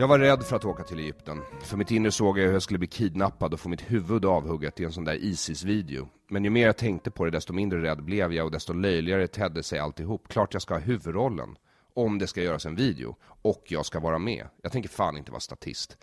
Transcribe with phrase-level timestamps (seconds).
[0.00, 1.42] Jag var rädd för att åka till Egypten.
[1.60, 4.80] För mitt inre såg jag hur jag skulle bli kidnappad och få mitt huvud avhugget
[4.80, 6.08] i en sån där Isis-video.
[6.28, 9.26] Men ju mer jag tänkte på det, desto mindre rädd blev jag och desto löjligare
[9.26, 10.28] tedde sig alltihop.
[10.28, 11.56] Klart jag ska ha huvudrollen.
[11.94, 13.16] Om det ska göras en video.
[13.42, 14.46] Och jag ska vara med.
[14.62, 15.98] Jag tänker fan inte vara statist.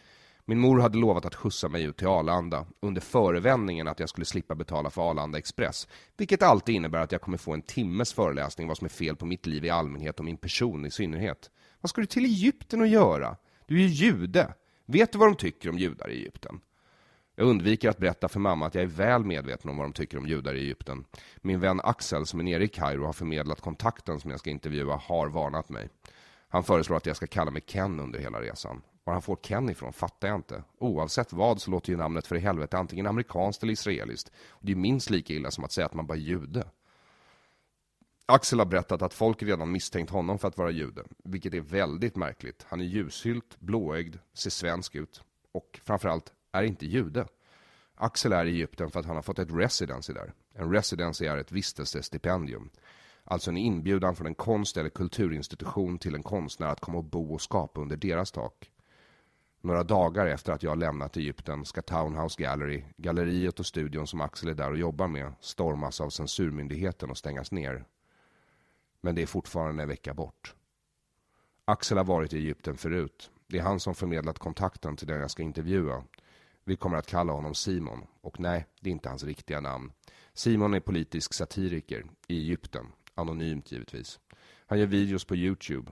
[0.45, 4.25] Min mor hade lovat att skjutsa mig ut till Arlanda under förevändningen att jag skulle
[4.25, 5.87] slippa betala för Arlanda Express.
[6.17, 9.25] Vilket alltid innebär att jag kommer få en timmes föreläsning vad som är fel på
[9.25, 11.51] mitt liv i allmänhet och min person i synnerhet.
[11.81, 13.37] Vad ska du till Egypten och göra?
[13.65, 14.53] Du är ju jude.
[14.85, 16.59] Vet du vad de tycker om judar i Egypten?
[17.35, 20.17] Jag undviker att berätta för mamma att jag är väl medveten om vad de tycker
[20.17, 21.05] om judar i Egypten.
[21.37, 24.95] Min vän Axel, som är nere i Kairo, har förmedlat kontakten som jag ska intervjua,
[24.95, 25.89] har varnat mig.
[26.47, 28.81] Han föreslår att jag ska kalla mig Ken under hela resan.
[29.03, 30.63] Var han får Ken ifrån fattar jag inte.
[30.79, 34.31] Oavsett vad så låter ju namnet för i helvete antingen amerikanskt eller israeliskt.
[34.61, 36.67] det är minst lika illa som att säga att man bara är jude.
[38.27, 42.15] Axel har berättat att folk redan misstänkt honom för att vara jude, vilket är väldigt
[42.15, 42.65] märkligt.
[42.67, 45.21] Han är ljushylt, blåögd, ser svensk ut
[45.51, 47.27] och framförallt är inte jude.
[47.95, 50.33] Axel är i Egypten för att han har fått ett residency där.
[50.53, 52.69] En residency är ett vistelsestipendium.
[53.23, 57.33] Alltså en inbjudan från en konst eller kulturinstitution till en konstnär att komma och bo
[57.33, 58.71] och skapa under deras tak.
[59.61, 64.49] Några dagar efter att jag lämnat Egypten ska Townhouse Gallery, galleriet och studion som Axel
[64.49, 67.85] är där och jobbar med, stormas av censurmyndigheten och stängas ner.
[69.05, 70.55] Men det är fortfarande en vecka bort.
[71.65, 73.31] Axel har varit i Egypten förut.
[73.47, 76.03] Det är han som förmedlat kontakten till den jag ska intervjua.
[76.63, 78.05] Vi kommer att kalla honom Simon.
[78.21, 79.91] Och nej, det är inte hans riktiga namn.
[80.33, 82.85] Simon är politisk satiriker i Egypten.
[83.15, 84.19] Anonymt givetvis.
[84.65, 85.91] Han gör videos på Youtube.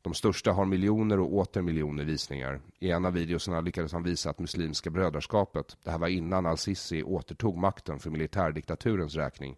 [0.00, 2.60] De största har miljoner och åter miljoner visningar.
[2.78, 7.02] I en av videorna lyckades han visa att Muslimska brödraskapet, det här var innan al-Sisi
[7.02, 9.56] återtog makten för militärdiktaturens räkning,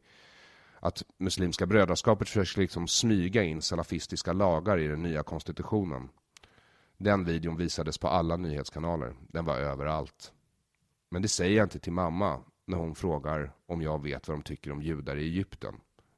[0.85, 6.09] att Muslimska brödraskapet försöker liksom smyga in salafistiska lagar i den nya konstitutionen.
[6.97, 9.15] Den videon visades på alla nyhetskanaler.
[9.29, 10.33] Den var överallt.
[11.11, 14.43] Men det säger jag inte till mamma när hon frågar om jag vet vad de
[14.43, 15.75] tycker om judar i Egypten.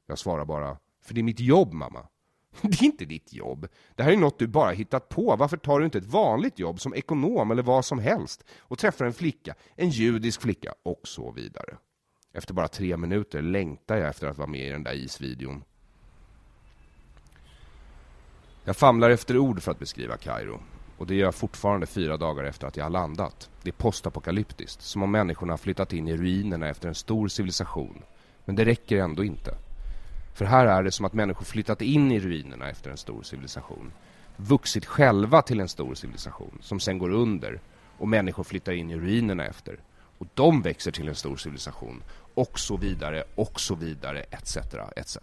[0.07, 2.07] Jag svarar bara, för det är mitt jobb mamma.
[2.61, 3.67] Det är inte ditt jobb.
[3.95, 5.35] Det här är något du bara hittat på.
[5.35, 9.05] Varför tar du inte ett vanligt jobb som ekonom eller vad som helst och träffar
[9.05, 11.77] en flicka, en judisk flicka och så vidare.
[12.37, 15.63] Efter bara tre minuter längtar jag efter att vara med i den där isvideon.
[18.63, 20.59] Jag famlar efter ord för att beskriva Kairo.
[20.97, 23.49] Och det gör jag fortfarande fyra dagar efter att jag har landat.
[23.61, 28.03] Det är postapokalyptiskt, som om människorna har flyttat in i ruinerna efter en stor civilisation.
[28.45, 29.57] Men det räcker ändå inte.
[30.33, 33.91] För här är det som att människor flyttat in i ruinerna efter en stor civilisation.
[34.35, 37.61] Vuxit själva till en stor civilisation, som sen går under.
[37.97, 39.79] Och människor flyttar in i ruinerna efter.
[40.17, 42.03] Och de växer till en stor civilisation.
[42.33, 44.57] Och så vidare, och så vidare, etc.
[44.95, 45.17] etc.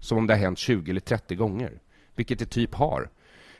[0.00, 1.72] Som om det har hänt 20 eller 30 gånger.
[2.14, 3.08] Vilket det typ har.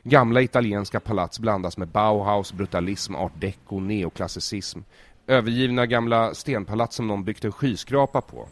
[0.02, 4.80] Gamla italienska palats blandas med Bauhaus, brutalism, art deco, neoklassicism.
[5.26, 8.48] Övergivna gamla stenpalats som någon byggt en skyskrapa på.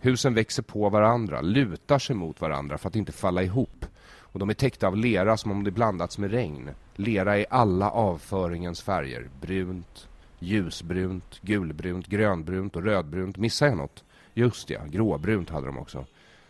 [0.00, 3.86] Husen växer på varandra, lutar sig mot varandra för att inte falla ihop.
[4.18, 6.70] Och de är täckta av lera som om det blandats med regn.
[6.94, 9.28] Lera i alla avföringens färger.
[9.40, 10.08] Brunt,
[10.38, 13.36] ljusbrunt, gulbrunt, grönbrunt och rödbrunt.
[13.36, 14.04] Missar jag något?
[14.34, 16.04] Just ja, gråbrunt hade de också.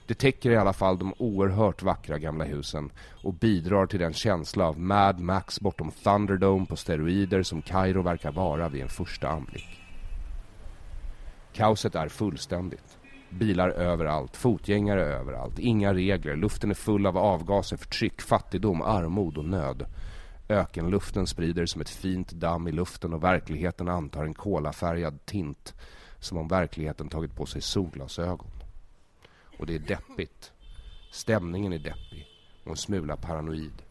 [0.06, 2.90] Det täcker i alla fall de oerhört vackra gamla husen
[3.22, 8.32] och bidrar till den känsla av Mad Max bortom Thunderdome på steroider som Kairo verkar
[8.32, 9.82] vara vid en första anblick.
[11.52, 12.98] Kaoset är fullständigt.
[13.30, 19.44] Bilar överallt, fotgängare överallt, inga regler, luften är full av avgaser, förtryck, fattigdom, armod och
[19.44, 19.86] nöd.
[20.48, 25.75] Ökenluften sprider som ett fint damm i luften och verkligheten antar en kolafärgad tint
[26.19, 28.50] som om verkligheten tagit på sig solglasögon.
[29.58, 30.52] Och det är deppigt.
[31.12, 32.26] Stämningen är deppig
[32.64, 33.82] och en smula paranoid.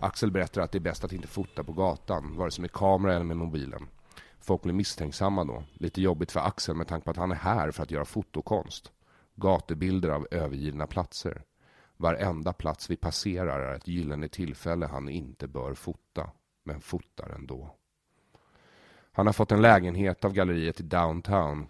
[0.00, 3.14] Axel berättar att det är bäst att inte fota på gatan, vare sig med kamera
[3.14, 3.88] eller med mobilen.
[4.40, 5.62] Folk blir misstänksamma då.
[5.72, 8.92] Lite jobbigt för Axel med tanke på att han är här för att göra fotokonst.
[9.34, 11.42] Gatubilder av övergivna platser.
[12.00, 16.30] Varenda plats vi passerar är ett gyllene tillfälle han inte bör fota,
[16.64, 17.74] men fotar ändå.
[19.12, 21.66] Han har fått en lägenhet av galleriet i downtown.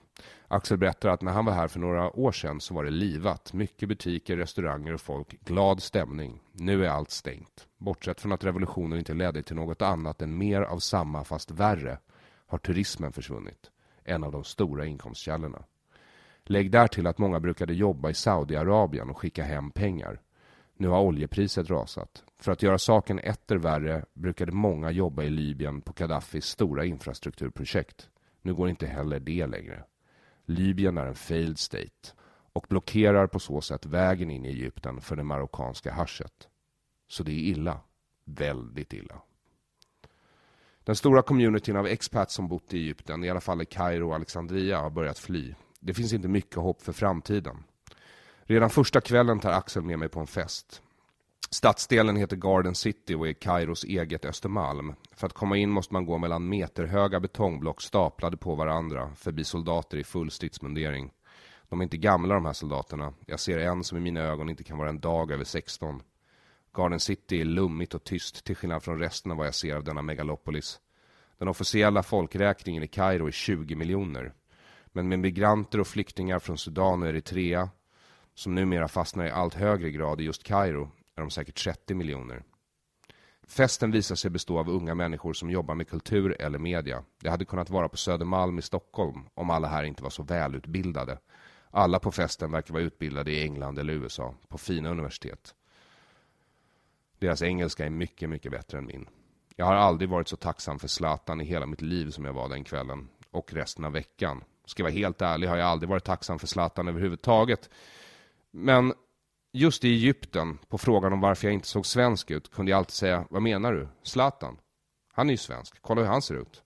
[0.48, 3.52] Axel berättar att när han var här för några år sedan så var det livat.
[3.52, 5.40] Mycket butiker, restauranger och folk.
[5.44, 6.40] Glad stämning.
[6.52, 7.66] Nu är allt stängt.
[7.76, 11.98] Bortsett från att revolutionen inte ledde till något annat än mer av samma fast värre
[12.46, 13.70] har turismen försvunnit.
[14.04, 15.64] En av de stora inkomstkällorna.
[16.50, 20.20] Lägg där till att många brukade jobba i Saudiarabien och skicka hem pengar.
[20.76, 22.24] Nu har oljepriset rasat.
[22.38, 28.08] För att göra saken etter värre brukade många jobba i Libyen på Gaddafis stora infrastrukturprojekt.
[28.42, 29.84] Nu går inte heller det längre.
[30.44, 32.12] Libyen är en failed state
[32.52, 36.48] och blockerar på så sätt vägen in i Egypten för det marockanska haschet.
[37.08, 37.80] Så det är illa.
[38.24, 39.22] Väldigt illa.
[40.84, 44.14] Den stora communityn av expats som bott i Egypten, i alla fall i Kairo och
[44.14, 45.54] Alexandria, har börjat fly.
[45.80, 47.56] Det finns inte mycket hopp för framtiden.
[48.42, 50.82] Redan första kvällen tar Axel med mig på en fest.
[51.50, 54.94] Stadsdelen heter Garden City och är Kairos eget Östermalm.
[55.12, 59.98] För att komma in måste man gå mellan meterhöga betongblock staplade på varandra förbi soldater
[59.98, 61.12] i full stridsmundering.
[61.68, 63.14] De är inte gamla de här soldaterna.
[63.26, 66.02] Jag ser en som i mina ögon inte kan vara en dag över 16.
[66.76, 69.84] Garden City är lummigt och tyst till skillnad från resten av vad jag ser av
[69.84, 70.80] denna megalopolis.
[71.38, 74.32] Den officiella folkräkningen i Kairo är 20 miljoner.
[74.98, 77.70] Men med migranter och flyktingar från Sudan och Eritrea,
[78.34, 82.42] som numera fastnar i allt högre grad i just Kairo, är de säkert 30 miljoner.
[83.46, 87.04] Festen visar sig bestå av unga människor som jobbar med kultur eller media.
[87.22, 91.18] Det hade kunnat vara på Södermalm i Stockholm om alla här inte var så välutbildade.
[91.70, 95.54] Alla på festen verkar vara utbildade i England eller USA, på fina universitet.
[97.18, 99.08] Deras engelska är mycket, mycket bättre än min.
[99.56, 102.48] Jag har aldrig varit så tacksam för Zlatan i hela mitt liv som jag var
[102.48, 103.08] den kvällen.
[103.30, 104.44] Och resten av veckan.
[104.68, 107.70] Ska jag vara helt ärlig har jag aldrig varit tacksam för Zlatan överhuvudtaget.
[108.50, 108.94] Men
[109.52, 112.94] just i Egypten, på frågan om varför jag inte såg svensk ut, kunde jag alltid
[112.94, 113.88] säga, vad menar du?
[114.02, 114.56] Zlatan?
[115.12, 116.62] Han är ju svensk, kolla hur han ser ut.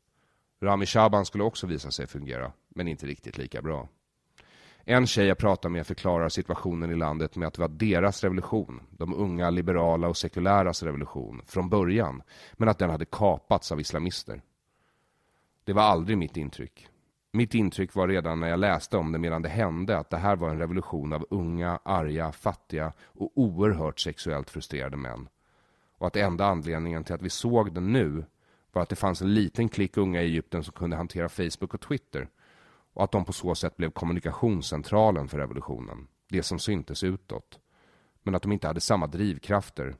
[0.62, 3.88] Rami Shaban skulle också visa sig fungera, men inte riktigt lika bra.
[4.84, 8.82] En tjej jag pratar med förklarar situationen i landet med att det var deras revolution,
[8.90, 12.22] de unga liberala och sekuläras revolution, från början,
[12.52, 14.42] men att den hade kapats av islamister.
[15.64, 16.88] Det var aldrig mitt intryck.
[17.34, 20.36] Mitt intryck var redan när jag läste om det medan det hände att det här
[20.36, 25.28] var en revolution av unga, arga, fattiga och oerhört sexuellt frustrerade män.
[25.98, 28.24] Och att enda anledningen till att vi såg den nu
[28.72, 31.80] var att det fanns en liten klick unga i Egypten som kunde hantera Facebook och
[31.80, 32.28] Twitter
[32.92, 37.58] och att de på så sätt blev kommunikationscentralen för revolutionen, det som syntes utåt.
[38.22, 39.96] Men att de inte hade samma drivkrafter,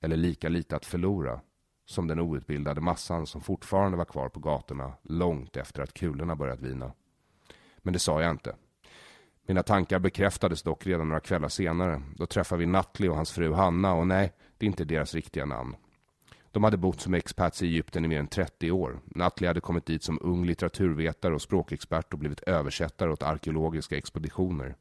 [0.00, 1.40] eller lika lite att förlora,
[1.86, 6.60] som den outbildade massan som fortfarande var kvar på gatorna långt efter att kulorna börjat
[6.60, 6.92] vina.
[7.78, 8.56] Men det sa jag inte.
[9.46, 12.02] Mina tankar bekräftades dock redan några kvällar senare.
[12.16, 15.44] Då träffade vi Natli och hans fru Hanna och nej, det är inte deras riktiga
[15.44, 15.76] namn.
[16.50, 19.00] De hade bott som expats i Egypten i mer än 30 år.
[19.04, 24.76] Natli hade kommit dit som ung litteraturvetare och språkexpert och blivit översättare åt arkeologiska expeditioner.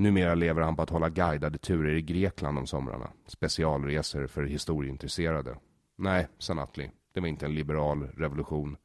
[0.00, 3.10] Numera lever han på att hålla guidade turer i Grekland om somrarna.
[3.26, 5.56] Specialresor för historieintresserade.
[5.96, 6.90] Nej, sa Natli.
[7.14, 8.76] Det var inte en liberal revolution.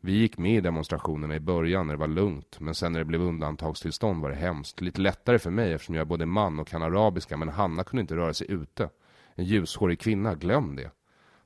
[0.00, 3.04] Vi gick med i demonstrationerna i början när det var lugnt, men sen när det
[3.04, 4.80] blev undantagstillstånd var det hemskt.
[4.80, 8.00] Lite lättare för mig eftersom jag är både man och kan arabiska, men Hanna kunde
[8.00, 8.88] inte röra sig ute.
[9.34, 10.90] En ljushårig kvinna, glöm det.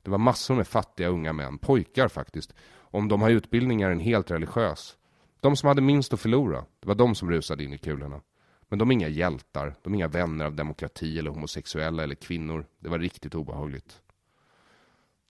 [0.01, 2.53] Det var massor med fattiga unga män, pojkar faktiskt.
[2.75, 4.97] Om de har utbildningar en helt religiös.
[5.39, 8.21] De som hade minst att förlora, det var de som rusade in i kulorna.
[8.69, 12.65] Men de är inga hjältar, de är inga vänner av demokrati eller homosexuella eller kvinnor.
[12.79, 14.01] Det var riktigt obehagligt.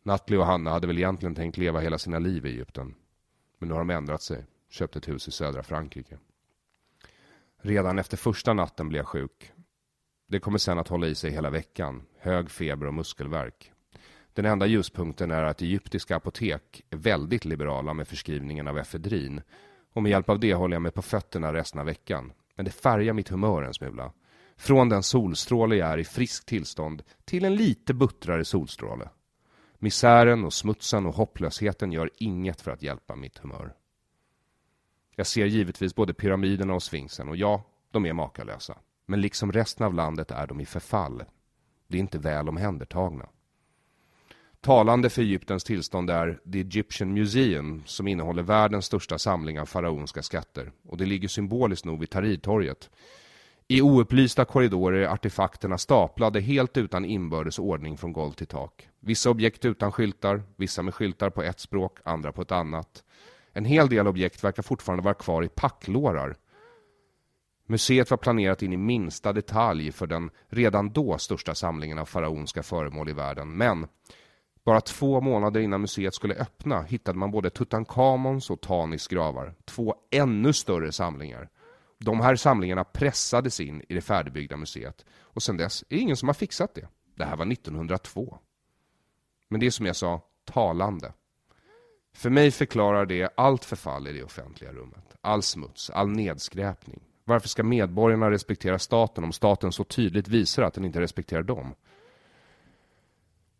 [0.04, 2.96] Natli och Hanna hade väl egentligen tänkt leva hela sina liv i Egypten.
[3.58, 6.18] Men nu har de ändrat sig, köpt ett hus i södra Frankrike.
[7.62, 9.52] Redan efter första natten blev jag sjuk.
[10.28, 12.04] Det kommer sen att hålla i sig hela veckan.
[12.20, 13.72] Hög feber och muskelvärk.
[14.34, 19.42] Den enda ljuspunkten är att egyptiska apotek är väldigt liberala med förskrivningen av efedrin.
[19.94, 22.34] Och med hjälp av det håller jag mig på fötterna resten av veckan.
[22.58, 24.12] Men det färgar mitt humör en smula.
[24.56, 29.10] Från den solstråle jag är i friskt tillstånd till en lite buttrare solstråle.
[29.80, 33.74] Misären och smutsen och hopplösheten gör inget för att hjälpa mitt humör.
[35.16, 38.78] Jag ser givetvis både pyramiderna och sfinxen och ja, de är makalösa.
[39.06, 41.24] Men liksom resten av landet är de i förfall.
[41.88, 43.30] Det är inte väl omhändertagna.
[44.62, 50.24] Talande för Egyptens tillstånd är The Egyptian Museum som innehåller världens största samling av faraonska
[50.24, 52.90] skatter och det ligger symboliskt nog vid Tahrirtorget.
[53.68, 58.90] I oupplysta korridorer är artefakterna staplade helt utan inbördes ordning från golv till tak.
[59.00, 63.04] Vissa objekt utan skyltar, vissa med skyltar på ett språk, andra på ett annat.
[63.54, 66.36] En hel del objekt verkar fortfarande vara kvar i packlårar.
[67.66, 72.64] Museet var planerat in i minsta detalj för den redan då största samlingen av faraonska
[72.64, 73.88] föremål i världen, men
[74.68, 79.96] bara två månader innan museet skulle öppna hittade man både Tutankhamons och Tanis gravar, två
[80.12, 81.50] ännu större samlingar.
[81.98, 86.18] De här samlingarna pressades in i det färdigbyggda museet och sedan dess är det ingen
[86.18, 86.88] som har fixat det.
[87.16, 88.38] Det här var 1902.
[89.48, 91.14] Men det är som jag sa, talande.
[92.14, 95.16] För mig förklarar det allt förfall i det offentliga rummet.
[95.22, 97.00] All smuts, all nedskräpning.
[97.24, 101.76] Varför ska medborgarna respektera staten om staten så tydligt visar att den inte respekterar dem?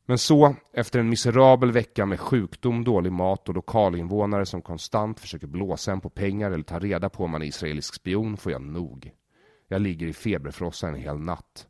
[0.10, 5.48] Men så, efter en miserabel vecka med sjukdom, dålig mat och lokalinvånare som konstant försöker
[5.48, 8.62] blåsa en på pengar eller ta reda på om man är israelisk spion, får jag
[8.62, 9.12] nog.
[9.68, 11.68] Jag ligger i feberfrossa en hel natt.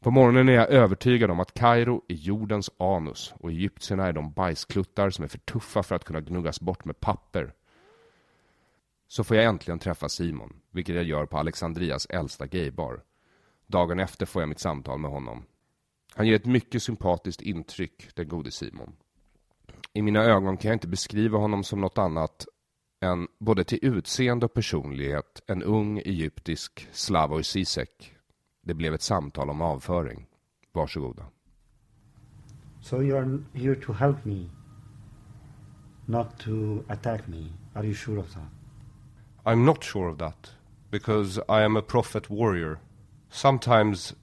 [0.00, 4.32] På morgonen är jag övertygad om att Kairo är jordens anus och egyptierna är de
[4.32, 7.54] bajskluttar som är för tuffa för att kunna gnuggas bort med papper.
[9.08, 13.02] Så får jag äntligen träffa Simon, vilket jag gör på Alexandrias äldsta gaybar.
[13.66, 15.44] Dagen efter får jag mitt samtal med honom.
[16.14, 18.92] Han ger ett mycket sympatiskt intryck, den gode Simon.
[19.92, 22.46] I mina ögon kan jag inte beskriva honom som något annat
[23.00, 28.16] än både till utseende och personlighet en ung egyptisk Slavoj Zizek.
[28.62, 30.26] Det blev ett samtal om avföring.
[30.72, 31.22] Varsågoda.
[32.80, 34.50] So you're here to help me,
[36.06, 37.52] not to attack me.
[37.74, 38.48] Are you sure of that?
[39.44, 40.54] I'm not sure of that,
[40.90, 42.78] because I am a prophet warrior.
[43.30, 44.14] Sometimes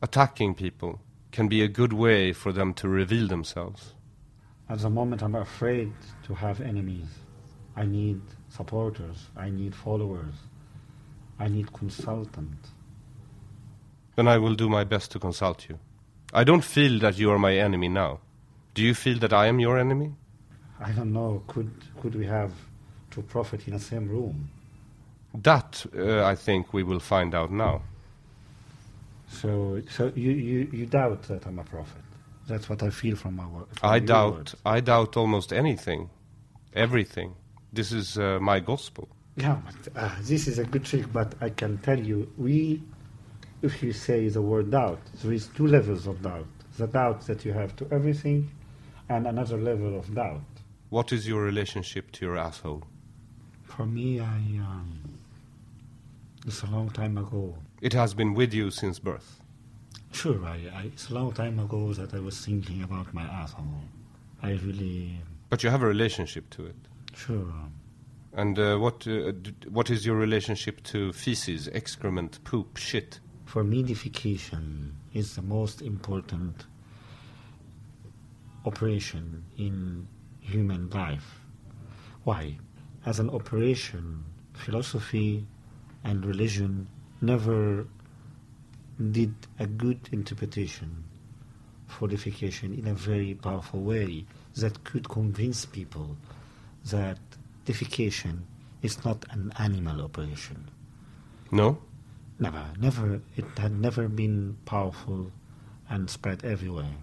[0.00, 0.98] attacking people
[1.36, 3.94] can be a good way for them to reveal themselves.
[4.70, 5.92] At the moment, I'm afraid
[6.26, 7.10] to have enemies.
[7.76, 9.18] I need supporters.
[9.36, 10.34] I need followers.
[11.38, 12.70] I need consultants.
[14.16, 15.78] Then I will do my best to consult you.
[16.32, 18.20] I don't feel that you are my enemy now.
[18.72, 20.14] Do you feel that I am your enemy?
[20.80, 21.42] I don't know.
[21.48, 22.52] Could could we have
[23.10, 24.48] two prophets in the same room?
[25.34, 27.82] That, uh, I think, we will find out now.
[29.28, 32.02] So, so you, you, you doubt that I'm a prophet.
[32.48, 33.68] That's what I feel from my work.
[33.82, 34.54] I doubt.
[34.64, 36.10] I doubt almost anything,
[36.74, 37.34] everything.
[37.72, 39.08] This is uh, my gospel.
[39.36, 41.12] Yeah, but, uh, this is a good trick.
[41.12, 42.82] But I can tell you, we,
[43.62, 46.46] if you say the word doubt, there is two levels of doubt:
[46.78, 48.48] the doubt that you have to everything,
[49.08, 50.40] and another level of doubt.
[50.90, 52.84] What is your relationship to your asshole?
[53.64, 55.18] For me, I um,
[56.46, 57.56] it's a long time ago.
[57.80, 59.40] It has been with you since birth.
[60.12, 63.80] Sure, I, I, it's a long time ago that I was thinking about my asshole.
[64.42, 65.18] I really,
[65.50, 66.76] But you have a relationship to it.
[67.14, 67.52] sure.
[68.32, 69.32] And uh, what uh,
[69.70, 73.18] what is your relationship to feces, excrement, poop, shit?
[73.46, 76.66] For me, defecation is the most important
[78.66, 80.06] operation in
[80.40, 81.40] human life.
[82.24, 82.58] Why?
[83.06, 85.46] As an operation, philosophy
[86.04, 86.88] and religion
[87.20, 87.86] never
[89.12, 91.04] did a good interpretation
[91.86, 94.24] for defecation in a very powerful way
[94.56, 96.16] that could convince people
[96.86, 97.18] that
[97.64, 98.40] defecation
[98.82, 100.68] is not an animal operation.
[101.50, 101.78] No.
[102.38, 103.20] Never, never.
[103.36, 105.30] It had never been powerful
[105.88, 106.96] and spread everywhere.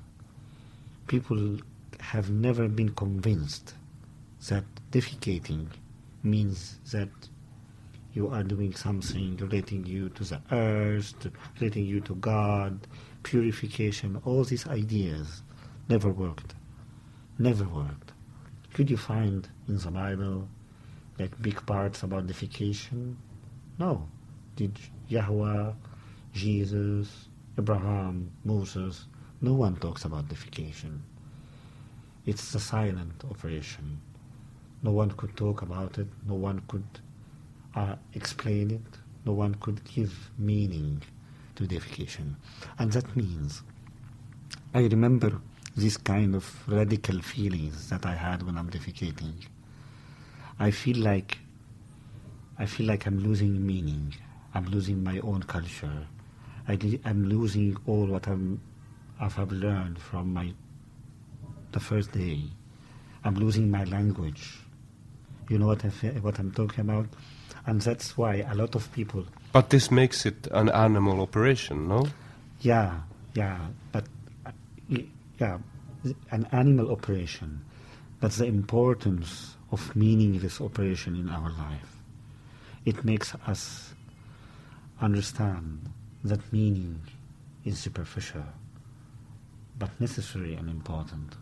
[1.08, 1.58] People
[2.00, 3.74] have never been convinced
[4.50, 5.68] that defecating
[6.22, 7.10] means that
[8.14, 12.88] you are doing something relating you to the earth, to- relating you to God,
[13.24, 14.22] purification.
[14.26, 15.42] All these ideas
[15.90, 16.54] never worked.
[17.40, 18.12] Never worked.
[18.74, 20.48] Could you find in the Bible
[21.20, 23.16] like big parts about defecation?
[23.80, 24.08] No.
[24.56, 24.78] Did
[25.08, 25.72] Yahweh,
[26.34, 27.28] Jesus,
[27.58, 29.08] Abraham, Moses,
[29.42, 31.00] no one talks about defecation.
[32.26, 34.00] It's a silent operation.
[34.84, 36.86] No one could talk about it, no one could
[37.76, 41.02] uh, explain it, no one could give meaning
[41.56, 42.36] to defecation.
[42.80, 43.64] And that means
[44.74, 45.40] I remember
[45.76, 49.34] this kind of radical feelings that I had when I'm defecating.
[50.60, 51.40] I feel like
[52.58, 54.14] I feel like I'm losing meaning.
[54.54, 56.08] I'm losing my own culture.
[56.68, 58.62] I, am losing all what I'm,
[59.20, 60.54] I've learned from my
[61.72, 62.42] the first day.
[63.24, 64.60] I'm losing my language.
[65.50, 65.90] You know what, I,
[66.22, 67.08] what I'm talking about?
[67.66, 69.26] And that's why a lot of people.
[69.54, 72.08] But this makes it an animal operation, no?
[72.60, 73.00] Yeah,
[73.36, 73.60] yeah.
[73.92, 74.06] But,
[74.46, 74.52] uh,
[75.38, 75.60] yeah,
[76.32, 77.64] an animal operation.
[78.20, 81.98] That's the importance of meaningless operation in our life.
[82.86, 83.94] It makes us
[85.02, 85.90] understand
[86.24, 87.02] that meaning
[87.66, 88.44] is superficial,
[89.78, 91.36] but necessary and important.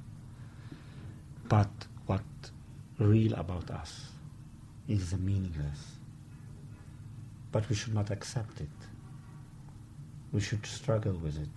[1.47, 1.69] But
[2.05, 2.21] what
[2.99, 4.05] real about us
[4.87, 5.90] is the meaningless.
[7.51, 8.69] But we should not accept it.
[10.31, 11.49] We should struggle with it.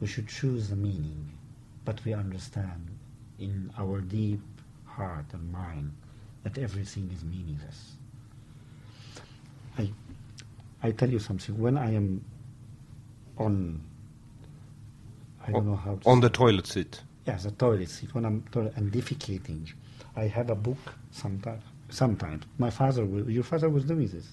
[0.00, 1.32] We should choose the meaning.
[1.84, 2.88] But we understand
[3.38, 4.40] in our deep
[4.84, 5.92] heart and mind
[6.44, 7.92] that everything is meaningless.
[9.78, 9.90] I,
[10.82, 11.58] I tell you something.
[11.58, 12.24] When I am
[13.38, 13.80] on,
[15.46, 17.00] I don't know how to on the toilet seat.
[17.26, 18.14] Yes, the toilet seat.
[18.14, 19.72] When I'm toilet and defecating,
[20.14, 20.78] I have a book
[21.10, 21.62] sometimes.
[21.88, 24.26] Sometimes my father, will, your father was doing this,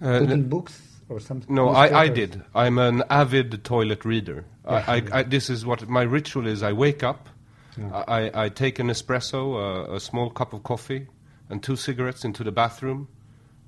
[0.00, 1.54] putting books or something.
[1.54, 2.42] No, I, I did.
[2.54, 4.44] I'm an avid toilet reader.
[4.64, 6.62] I, I, I, this is what my ritual is.
[6.62, 7.28] I wake up,
[7.76, 8.04] yeah.
[8.06, 11.06] I, I take an espresso, uh, a small cup of coffee,
[11.48, 13.08] and two cigarettes into the bathroom,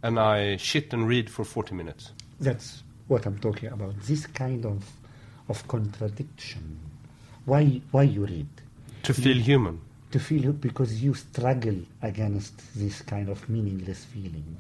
[0.02, 2.12] and I shit and read for 40 minutes.
[2.40, 4.00] That's what I'm talking about.
[4.02, 4.84] This kind of
[5.48, 6.78] of contradiction
[7.44, 8.46] why, why you read?
[9.04, 9.80] To feel you, human.
[10.12, 14.56] To feel because you struggle against this kind of meaningless feeling.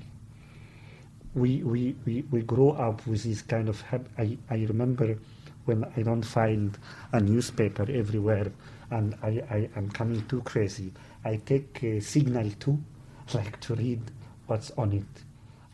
[1.34, 3.82] We, we, we, we grow up with this kind of.
[4.18, 5.16] I, I remember
[5.64, 6.76] when I don't find
[7.12, 8.52] a newspaper everywhere
[8.90, 10.92] and I, I am coming too crazy.
[11.24, 12.78] I take uh, Signal 2,
[13.34, 14.02] like to read
[14.46, 15.24] what's on it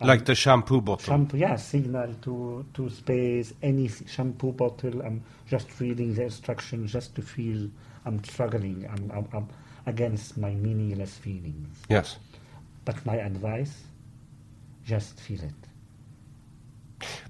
[0.00, 1.04] like the shampoo bottle.
[1.04, 5.02] Shampoo, yeah, signal to to space, any shampoo bottle.
[5.02, 7.68] I'm just reading the instructions just to feel
[8.04, 8.86] I'm struggling.
[8.90, 9.48] I'm, I'm, I'm
[9.86, 11.78] against my meaningless feelings.
[11.88, 12.16] Yes.
[12.84, 13.82] But my advice,
[14.88, 15.62] just feel it.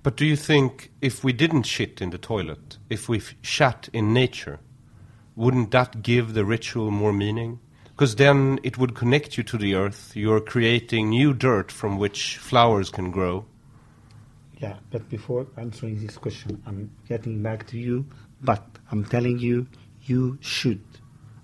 [0.03, 4.15] But do you think if we didn't shit in the toilet, if we shat in
[4.15, 4.61] nature,
[5.37, 7.61] wouldn't that give the ritual more meaning?
[7.99, 10.13] because then it would connect you to the earth.
[10.15, 13.45] You're creating new dirt from which flowers can grow.
[14.59, 18.07] Yeah, but before answering this question, I'm getting back to you,
[18.41, 19.67] but I'm telling you,
[20.05, 20.85] you should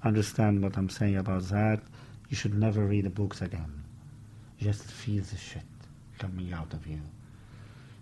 [0.05, 1.81] understand what I'm saying about that.
[2.29, 3.83] You should never read the books again.
[4.61, 5.65] Just feel the shit
[6.19, 7.01] coming out of you.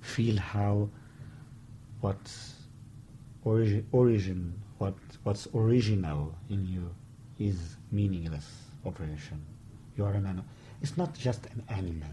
[0.00, 0.88] Feel how
[2.00, 2.54] what's
[3.44, 6.90] origin, origin what, what's original in you
[7.38, 8.48] is meaningless
[8.84, 9.40] operation.
[9.96, 10.44] You are an animal.
[10.80, 12.10] It's not just an animal.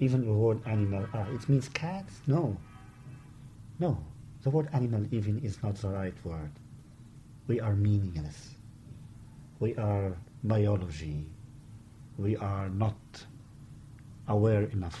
[0.00, 2.06] Even the word animal, ah, it means cat?
[2.26, 2.56] No.
[3.78, 4.02] No.
[4.42, 6.50] The word animal even is not the right word.
[7.46, 8.56] We are meaningless.
[9.60, 11.26] We are biology.
[12.18, 12.96] We are not
[14.32, 15.00] aware enough.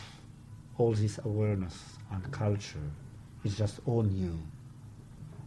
[0.78, 1.76] All this awareness
[2.12, 2.88] and culture
[3.44, 4.38] is just all new.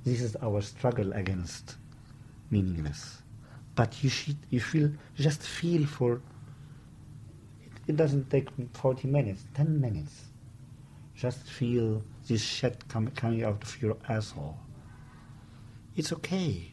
[0.03, 1.77] This is our struggle against
[2.51, 3.21] meaningless
[3.75, 6.21] but you should you feel just feel for
[7.65, 10.25] it, it doesn't take 40 minutes 10 minutes
[11.15, 14.57] just feel this shit com- coming out of your asshole
[15.95, 16.71] it's okay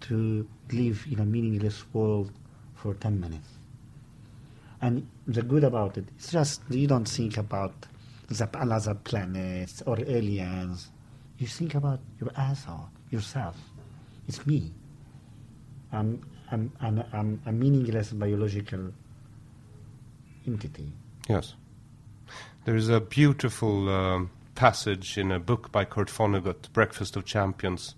[0.00, 2.30] to live in a meaningless world
[2.74, 3.55] for 10 minutes
[4.80, 7.74] and the good about it is just you don't think about
[8.28, 10.90] the other planets or aliens
[11.38, 13.56] you think about your asshole yourself
[14.26, 14.72] it's me
[15.92, 18.92] I'm, I'm, I'm, I'm a meaningless biological
[20.46, 20.92] entity.
[21.28, 21.54] Yes.
[22.64, 27.94] There is a beautiful um, passage in a book by Kurt Vonnegut, Breakfast of Champions,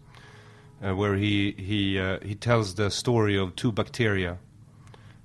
[0.83, 4.39] uh, where he, he, uh, he tells the story of two bacteria.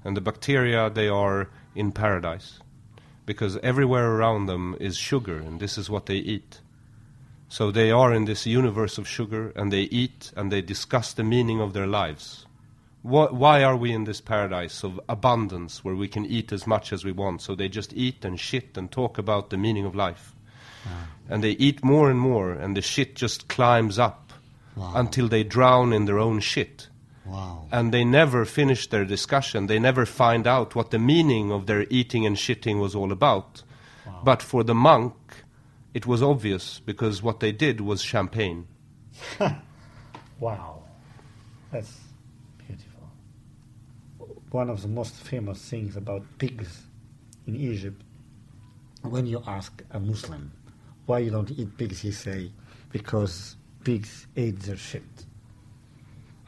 [0.03, 2.59] And the bacteria, they are in paradise
[3.25, 6.59] because everywhere around them is sugar, and this is what they eat.
[7.47, 11.23] So they are in this universe of sugar, and they eat and they discuss the
[11.23, 12.45] meaning of their lives
[13.03, 17.03] why are we in this paradise of abundance where we can eat as much as
[17.03, 17.41] we want?
[17.41, 20.33] So they just eat and shit and talk about the meaning of life.
[20.85, 20.91] Wow.
[21.29, 24.31] And they eat more and more, and the shit just climbs up
[24.75, 24.93] wow.
[24.95, 26.87] until they drown in their own shit.
[27.25, 27.67] Wow.
[27.71, 29.67] And they never finish their discussion.
[29.67, 33.63] They never find out what the meaning of their eating and shitting was all about.
[34.23, 35.13] But for the monk,
[35.93, 38.67] it was obvious because what they did was champagne.
[40.39, 40.83] Wow,
[41.71, 41.99] that's
[42.57, 43.07] beautiful.
[44.51, 46.81] One of the most famous things about pigs
[47.47, 48.01] in Egypt,
[49.03, 50.51] when you ask a Muslim
[51.05, 52.51] why you don't eat pigs, he say
[52.91, 53.55] because
[53.86, 55.03] pigs ate their shit.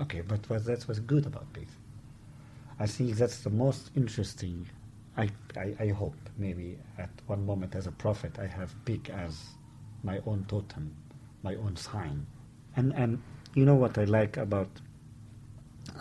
[0.02, 1.72] Okay, but what, that's what's good about pigs.
[2.80, 4.68] I think that's the most interesting.
[5.18, 9.42] I, I, I hope maybe at one moment as a prophet I have pig as
[10.04, 10.94] my own totem,
[11.42, 12.26] my own sign.
[12.76, 13.22] And and
[13.54, 14.70] you know what I like about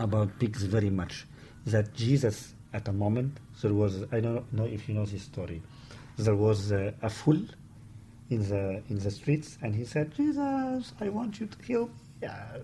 [0.00, 1.26] about pigs very much
[1.66, 5.62] that Jesus at a moment there was I don't know if you know this story.
[6.16, 7.38] There was a, a fool
[8.30, 11.92] in the in the streets and he said, Jesus, I want you to heal me.
[12.22, 12.58] Yeah.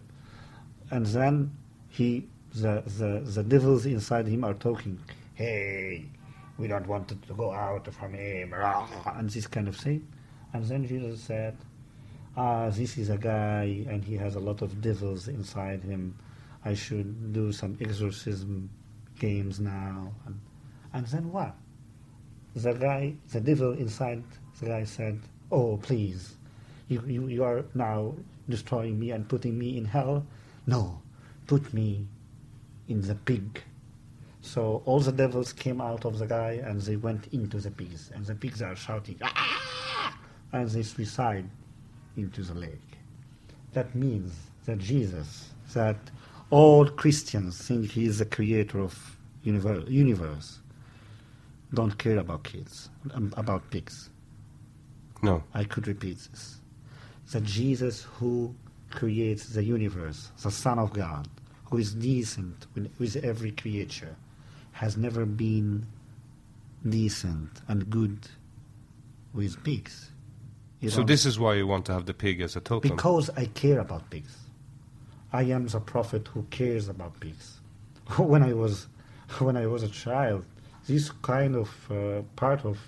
[0.91, 1.57] And then
[1.89, 4.99] he the, the the devils inside him are talking,
[5.35, 6.07] Hey,
[6.61, 10.07] we don't want to go out from him and this kind of thing.
[10.53, 11.57] And then Jesus said,
[12.37, 16.15] ah, this is a guy and he has a lot of devils inside him.
[16.65, 18.69] I should do some exorcism
[19.19, 20.13] games now.
[20.27, 20.41] And,
[20.93, 21.55] and then what?
[22.55, 24.23] The guy, the devil inside
[24.61, 25.19] the guy said,
[25.51, 26.37] oh, please,
[26.89, 28.15] you, you, you are now
[28.51, 30.27] destroying me and putting me in hell.
[30.71, 31.03] No,
[31.49, 32.07] put me
[32.87, 33.61] in the pig.
[34.41, 38.13] So all the devils came out of the guy and they went into the pigs.
[38.15, 40.17] And the pigs are shouting, ah!
[40.53, 41.51] and they suicide
[42.17, 42.91] into the lake.
[43.73, 44.33] That means
[44.67, 45.97] that Jesus, that
[46.51, 50.61] all Christians think he is the creator of universe, universe
[51.75, 54.11] don't care about kids, um, about pigs.
[55.21, 55.43] No.
[55.53, 56.61] I could repeat this.
[57.33, 58.55] That Jesus who
[58.91, 61.29] creates the universe, the Son of God,
[61.71, 64.17] who is decent with, with every creature,
[64.73, 65.87] has never been
[66.89, 68.19] decent and good
[69.35, 70.11] with pigs.
[70.81, 72.91] You So this is why you want to have the pig as a totem.
[72.91, 74.35] because I care about pigs.
[75.33, 77.61] I am the prophet who cares about pigs.
[78.19, 78.87] when I was
[79.39, 80.45] when I was a child,
[80.87, 82.79] this kind of uh, part of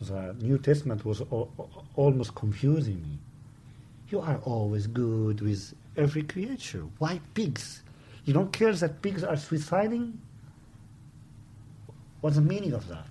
[0.00, 3.18] the New Testament was al- al- almost confusing me.
[4.14, 6.84] You are always good with every creature.
[6.98, 7.82] Why pigs?
[8.24, 10.12] You don't care that pigs are suiciding?
[12.20, 13.08] What's the meaning of that?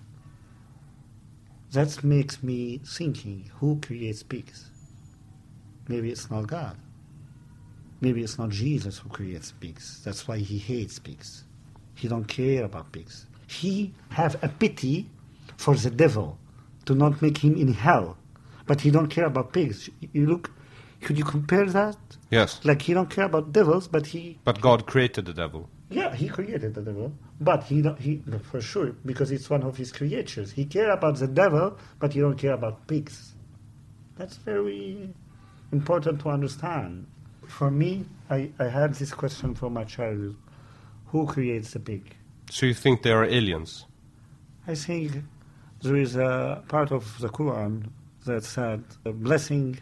[1.73, 4.69] That makes me thinking, who creates pigs?
[5.89, 6.77] Maybe it's not God.
[7.99, 10.01] Maybe it's not Jesus who creates pigs.
[10.05, 11.43] That's why he hates pigs.
[11.95, 13.25] He don't care about pigs.
[13.47, 15.09] He have a pity
[15.57, 16.37] for the devil
[16.85, 18.17] to not make him in hell,
[18.67, 19.89] but he don't care about pigs.
[20.13, 20.49] You look,
[21.03, 21.97] could you compare that?
[22.31, 22.59] Yes.
[22.63, 25.69] Like he don't care about devils, but he But God created the devil.
[25.89, 29.77] yeah, he created the devil, but he don't, he for sure because it's one of
[29.77, 30.51] his creatures.
[30.59, 33.33] He care about the devil, but he don't care about pigs.
[34.17, 35.09] That's very
[35.71, 37.05] important to understand.
[37.47, 40.35] For me, I, I had this question from my childhood:
[41.11, 42.15] Who creates the pig?
[42.49, 43.85] So you think they are aliens?
[44.67, 45.11] I think
[45.81, 47.89] there is a part of the Quran
[48.25, 49.79] that said blessing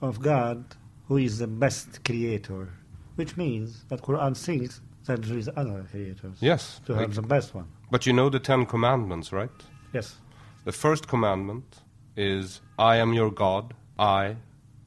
[0.00, 0.64] of God,
[1.08, 2.68] who is the best creator,
[3.16, 6.36] which means that Quran thinks that there is other creators.
[6.40, 6.80] Yes.
[6.86, 7.66] To have the best one.
[7.90, 9.50] But you know the Ten Commandments, right?
[9.92, 10.16] Yes.
[10.64, 11.80] The first commandment
[12.16, 14.36] is, I am your God, I,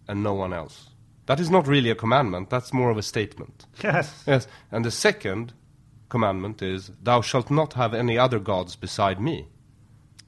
[0.07, 0.89] and no one else.
[1.25, 3.65] That is not really a commandment, that's more of a statement.
[3.83, 4.23] Yes.
[4.27, 4.47] Yes.
[4.71, 5.53] And the second
[6.09, 9.47] commandment is, Thou shalt not have any other gods beside me.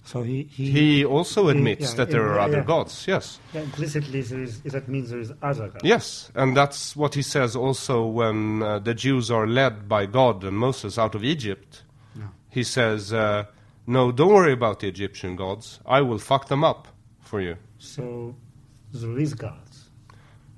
[0.05, 3.39] So he he, He also admits yeah, that there are other gods, yes.
[3.53, 5.83] Yeah, implicitly is that means there is other gods.
[5.83, 10.43] Yes, and that's what he says also when uh, the Jews are led by God
[10.43, 11.81] and Moses out of Egypt.
[12.15, 12.27] Yeah.
[12.51, 13.45] He says, uh,
[13.87, 15.79] No, don't worry about the Egyptian gods.
[15.87, 16.87] I will fuck them up
[17.19, 17.57] for you.
[17.79, 18.35] So
[18.93, 19.89] there is gods.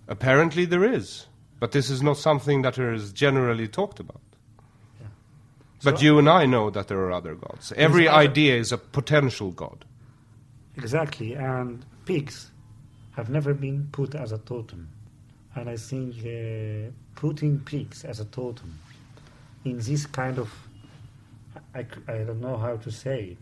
[0.10, 1.28] Apparently there is,
[1.62, 4.22] but this is not something that is generally talked about.
[5.84, 7.72] But So- you and I know that there are other gods.
[7.76, 9.86] Every other- idea is a potential god.
[10.76, 12.52] Exactly, and pigs
[13.12, 14.88] have never been put as a totem.
[15.56, 18.78] And I think uh, putting pigs as a totem
[19.66, 21.84] in this kind of—I
[22.26, 23.38] don't know how to say it.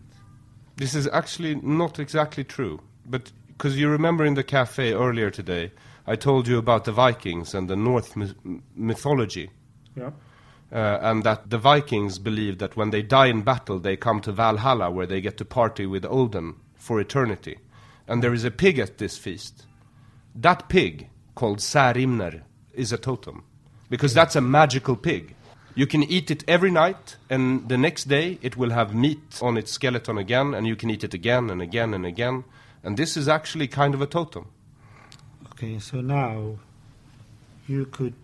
[0.76, 2.80] This is actually not exactly true.
[3.04, 5.72] But because you remember in the cafe earlier today,
[6.06, 8.34] I told you about the Vikings and the North myth-
[8.74, 9.50] mythology.
[9.94, 10.10] Yeah.
[10.72, 14.32] Uh, and that the Vikings believe that when they die in battle, they come to
[14.32, 17.58] Valhalla, where they get to party with Odin for eternity.
[18.08, 19.64] And there is a pig at this feast.
[20.34, 22.42] That pig, called Särimner,
[22.74, 23.44] is a totem.
[23.88, 25.36] Because that's a magical pig.
[25.76, 29.56] You can eat it every night, and the next day it will have meat on
[29.56, 32.44] its skeleton again, and you can eat it again and again and again.
[32.82, 34.46] And this is actually kind of a totem.
[35.52, 36.58] Okay, so now
[37.66, 38.14] you could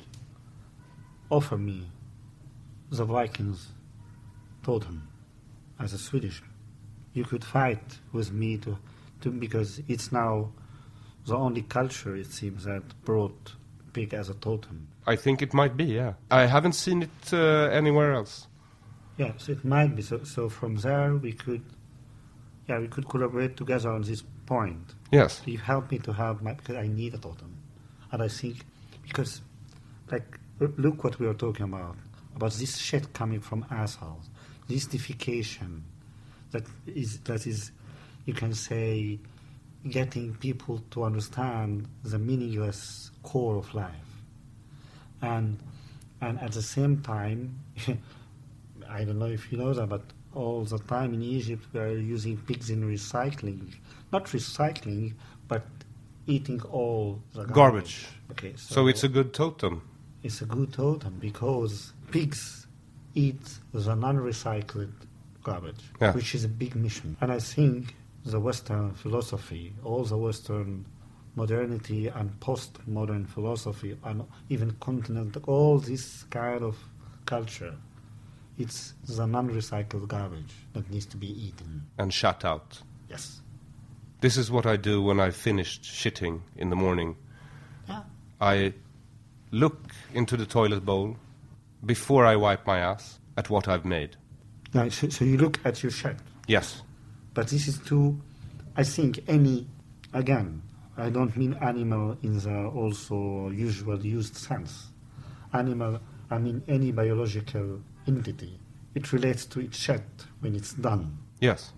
[1.31, 1.89] offer me
[2.93, 3.69] the Vikings
[4.63, 5.09] told totem
[5.81, 6.43] as a Swedish.
[7.15, 8.79] You could fight with me to,
[9.23, 10.53] to because it's now
[11.27, 13.55] the only culture it seems that brought
[13.95, 14.89] pig as a totem.
[15.07, 16.15] I think it might be, yeah.
[16.31, 18.47] I haven't seen it uh, anywhere else.
[19.17, 20.03] Yeah, so it might be.
[20.03, 21.63] So, so from there we could,
[22.69, 24.95] yeah, we could collaborate together on this point.
[25.11, 25.41] Yes.
[25.47, 27.57] You help me to have my because I need a totem,
[28.11, 28.65] and I think
[29.03, 29.41] because,
[30.11, 31.97] like, look what we are talking about
[32.37, 34.29] about this shit coming from assholes,
[34.69, 35.85] this deification,
[36.51, 37.73] that is that is,
[38.27, 39.19] you can say,
[39.91, 44.11] getting people to understand the meaningless core of life,
[45.21, 45.59] and
[46.21, 47.59] and at the same time.
[48.91, 50.03] I don't know if you know that, but
[50.35, 53.73] all the time in Egypt we are using pigs in recycling.
[54.13, 55.15] Not recycling,
[55.49, 55.65] but
[56.27, 57.55] eating all the garbage.
[57.55, 58.07] Garbage.
[58.33, 59.81] Okay, So it's a good totem.
[60.23, 62.67] it's a good totem because pigs
[63.15, 63.41] eat
[63.73, 64.93] the non-recycled
[65.43, 66.13] garbage, Yeah.
[66.13, 67.17] which is a big mission.
[67.21, 67.95] And I think
[68.25, 70.85] the Western philosophy, all the Western
[71.35, 76.77] modernity and post-modern philosophy, and even continent, all this kind of
[77.27, 77.75] culture,
[78.59, 81.87] it's the non-recycled garbage that needs to be eaten.
[81.99, 82.81] And shut out.
[83.09, 83.41] Yes.
[84.21, 87.17] This is what I do when I've finished shitting in the morning.
[87.89, 88.03] Yeah.
[88.41, 88.75] I
[89.51, 91.17] look into the toilet bowl
[91.85, 94.17] before I wipe my ass at what I've made.
[94.73, 96.17] So, so you look at your shirt.
[96.47, 96.83] Yes.
[97.35, 98.21] But this is to,
[98.77, 99.67] I think, any,
[100.13, 100.63] again,
[100.97, 104.89] I don't mean animal in the also usual used sense.
[105.53, 108.59] Animal, I mean any biological entity.
[108.95, 110.05] It relates to its shed
[110.41, 111.19] when it's done.
[111.41, 111.73] Yes.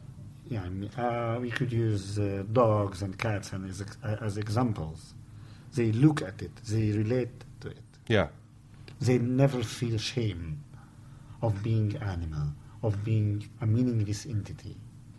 [0.49, 3.83] Yeah, I mean, uh, we could use uh, dogs and cats and as,
[4.21, 5.15] as examples.
[5.75, 7.79] They look at it, they relate to it.
[8.09, 8.29] Yeah.
[9.01, 10.63] They never feel shame
[11.43, 12.49] of being animal,
[12.83, 14.77] of being a meaningless entity.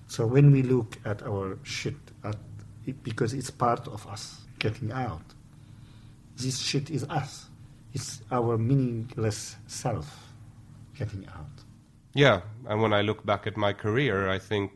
[0.08, 2.38] So when we look at our shit, at
[2.86, 5.24] it, because it's part of us getting out,
[6.38, 7.48] this shit is us.
[7.94, 10.34] It's our meaningless self
[10.98, 11.64] getting out.
[12.14, 12.42] Yeah.
[12.68, 14.72] And when I look back at my career, I think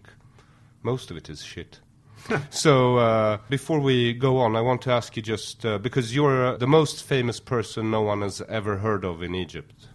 [0.83, 1.79] most of it is shit.
[2.49, 6.45] so uh, before we go on, I want to ask you just uh, because you're
[6.53, 9.87] uh, the most famous person no one has ever heard of in Egypt.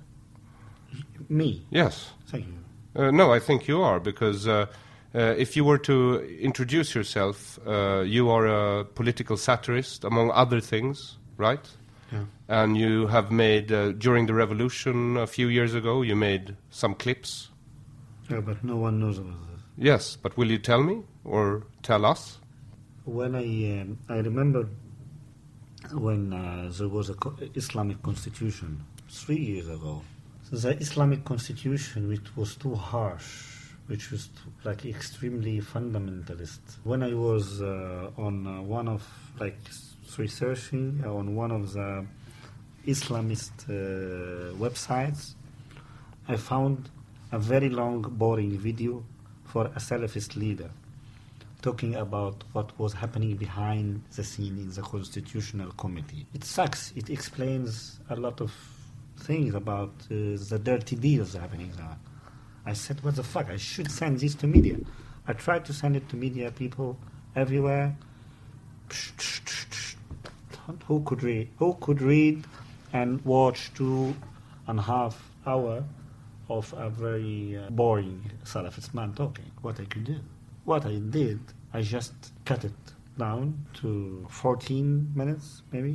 [1.28, 2.10] Me, Yes.
[2.26, 3.02] thank you.
[3.02, 4.66] Uh, no, I think you are because uh,
[5.14, 10.60] uh, if you were to introduce yourself, uh, you are a political satirist, among other
[10.60, 11.66] things, right?
[12.12, 12.24] Yeah.
[12.48, 16.02] And you have made uh, during the revolution a few years ago.
[16.02, 17.48] You made some clips.
[18.30, 19.60] Yeah, but no one knows about that.
[19.76, 22.38] Yes, but will you tell me or tell us?
[23.04, 24.68] When I um, I remember
[25.92, 30.02] when uh, there was a co- Islamic constitution three years ago.
[30.50, 33.24] The Islamic constitution, which was too harsh,
[33.86, 36.60] which was too, like extremely fundamentalist.
[36.84, 39.06] When I was uh, on uh, one of
[39.40, 39.58] like
[40.16, 42.06] researching on one of the
[42.86, 45.34] Islamist uh, websites,
[46.28, 46.88] I found
[47.32, 49.04] a very long, boring video
[49.44, 50.70] for a Salafist leader
[51.64, 56.26] talking about what was happening behind the scene in the Constitutional Committee.
[56.34, 56.92] It sucks.
[56.94, 58.52] It explains a lot of
[59.20, 61.96] things about uh, the dirty deals happening there.
[62.66, 63.48] I said, what the fuck?
[63.48, 64.76] I should send this to media.
[65.26, 66.98] I tried to send it to media people
[67.34, 67.96] everywhere.
[70.86, 71.48] Who could read?
[71.56, 72.44] Who could read
[72.92, 74.14] and watch two
[74.66, 75.82] and a half hour
[76.50, 79.50] of a very uh, boring Salafist man talking?
[79.62, 80.20] What I could do?
[80.64, 81.40] What I did,
[81.74, 82.14] I just
[82.46, 82.72] cut it
[83.18, 85.94] down to 14 minutes, maybe,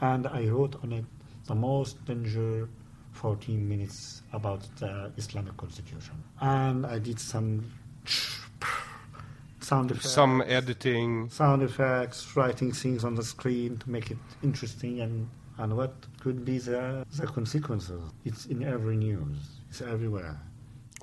[0.00, 1.04] and I wrote on it
[1.46, 2.68] the most danger
[3.12, 6.14] 14 minutes about the Islamic constitution.
[6.40, 7.70] And I did some
[9.60, 10.10] sound effects.
[10.10, 11.28] Some editing.
[11.28, 16.44] sound effects, writing things on the screen to make it interesting, and, and what could
[16.44, 18.00] be the, the consequences.
[18.24, 19.36] It's in every news,
[19.68, 20.40] it's everywhere.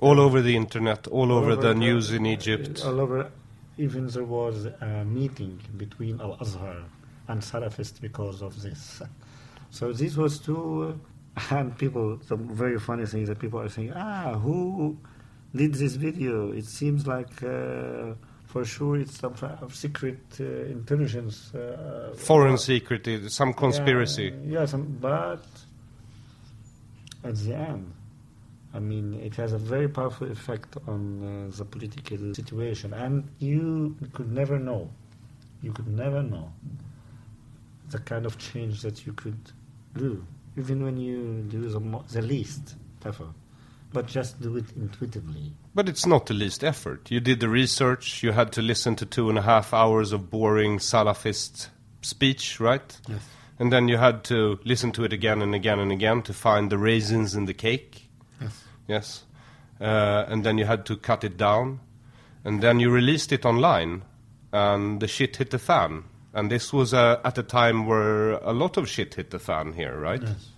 [0.00, 2.82] All over the internet, all, over, the the- news in Egypt.
[2.84, 3.30] All over,
[3.78, 6.76] even there was a meeting between Al Azhar
[7.28, 9.02] and Salafists because of this.
[9.70, 10.92] So this was uh,
[11.50, 14.96] and people, the very funny thing is that people are saying, ah, who
[15.54, 16.52] did this video?
[16.52, 18.14] It seems like uh,
[18.46, 19.34] for sure it's some
[19.70, 21.54] secret uh, intelligence.
[21.54, 24.32] Uh, Foreign uh, secret, uh, some conspiracy.
[24.44, 25.44] Yeah, yes, um, but
[27.24, 27.92] at the end,
[28.74, 33.96] I mean, it has a very powerful effect on uh, the political situation, and you
[34.12, 34.90] could never know
[35.62, 36.52] you could never know
[37.90, 39.52] the kind of change that you could
[39.96, 40.24] do,
[40.56, 43.32] even when you do the, mo- the least effort.
[43.92, 45.52] But just do it intuitively.
[45.74, 47.10] But it's not the least effort.
[47.10, 50.30] You did the research, you had to listen to two and a half hours of
[50.30, 51.68] boring Salafist
[52.02, 53.00] speech, right?
[53.08, 53.22] Yes.
[53.58, 56.70] And then you had to listen to it again and again and again to find
[56.70, 58.07] the raisins in the cake.
[58.88, 59.24] Yes.
[59.78, 59.88] Yes.
[59.88, 61.80] Uh, and then you had to cut it down.
[62.44, 64.02] And then you released it online.
[64.52, 66.04] And the shit hit the fan.
[66.34, 69.72] And this was uh, at a time where a lot of shit hit the fan
[69.72, 70.22] here, right?
[70.22, 70.48] Yes.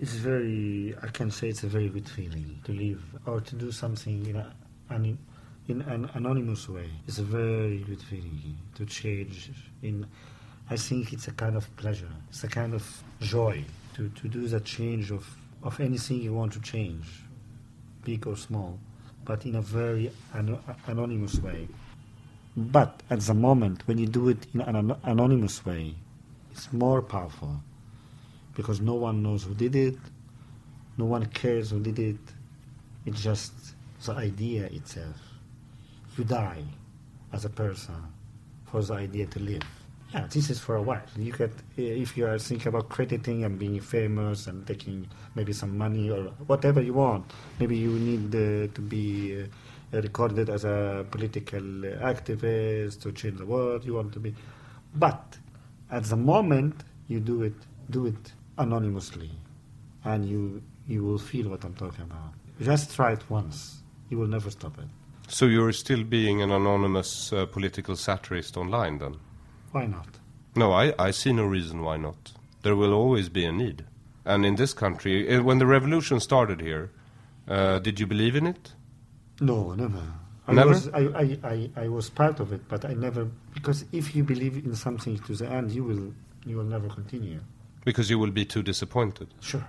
[0.00, 3.70] It's very, I can say it's a very good feeling to live or to do
[3.70, 4.52] something in, a,
[4.88, 5.16] an,
[5.68, 6.90] in an anonymous way.
[7.06, 9.50] It's a very good feeling to change.
[9.82, 10.04] In,
[10.68, 12.08] I think it's a kind of pleasure.
[12.30, 15.24] It's a kind of joy to, to do that change of,
[15.62, 17.06] of anything you want to change,
[18.04, 18.78] big or small,
[19.24, 21.68] but in a very an, anonymous way.
[22.56, 25.94] But at the moment, when you do it in an an- anonymous way,
[26.50, 27.62] it's more powerful
[28.54, 29.96] because no one knows who did it,
[30.98, 32.20] no one cares who did it.
[33.06, 33.52] It's just
[34.04, 35.16] the idea itself.
[36.16, 36.62] You die
[37.32, 37.94] as a person
[38.66, 39.81] for the idea to live.
[40.12, 41.02] Yeah, this is for a while.
[41.16, 45.78] You get if you are thinking about crediting and being famous and taking maybe some
[45.78, 47.32] money or whatever you want.
[47.58, 53.46] Maybe you need uh, to be uh, recorded as a political activist to change the
[53.46, 53.86] world.
[53.86, 54.34] You want to be,
[54.94, 55.38] but
[55.90, 57.54] at the moment you do it,
[57.88, 59.30] do it anonymously,
[60.04, 62.34] and you you will feel what I'm talking about.
[62.60, 63.82] Just try it once.
[64.10, 64.84] You will never stop it.
[65.28, 69.16] So you're still being an anonymous uh, political satirist online then?
[69.72, 70.06] Why not?
[70.54, 72.32] No, I, I see no reason why not.
[72.62, 73.84] There will always be a need.
[74.24, 76.90] And in this country, uh, when the revolution started here,
[77.48, 78.72] uh, did you believe in it?
[79.40, 80.02] No, never.
[80.46, 80.70] I Never?
[80.70, 84.24] Was, I, I, I, I was part of it, but I never because if you
[84.24, 86.12] believe in something to the end, you will
[86.44, 87.40] you will never continue.
[87.84, 89.28] Because you will be too disappointed.
[89.40, 89.64] Sure.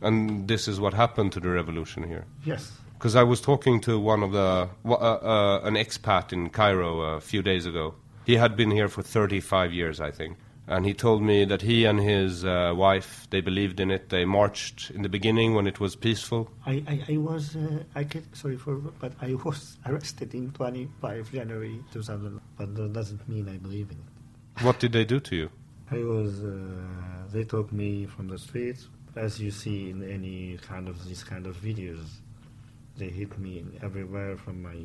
[0.00, 2.24] And this is what happened to the revolution here.
[2.44, 2.72] Yes.
[2.94, 7.20] Because I was talking to one of the uh, uh, an expat in Cairo a
[7.20, 7.94] few days ago.
[8.28, 10.36] He had been here for 35 years, I think,
[10.66, 14.10] and he told me that he and his uh, wife they believed in it.
[14.10, 16.50] They marched in the beginning when it was peaceful.
[16.66, 21.32] I, I, I was uh, I get sorry for but I was arrested in 25
[21.32, 24.62] January 2000, but that doesn't mean I believe in it.
[24.62, 25.50] What did they do to you?
[25.90, 26.58] I was uh,
[27.32, 31.46] they took me from the streets as you see in any kind of these kind
[31.46, 32.04] of videos.
[32.98, 34.76] They hit me everywhere from my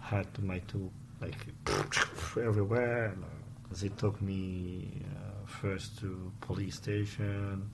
[0.00, 1.36] head to my toe, like
[2.36, 3.14] everywhere.
[3.22, 7.70] Uh, they took me uh, first to police station.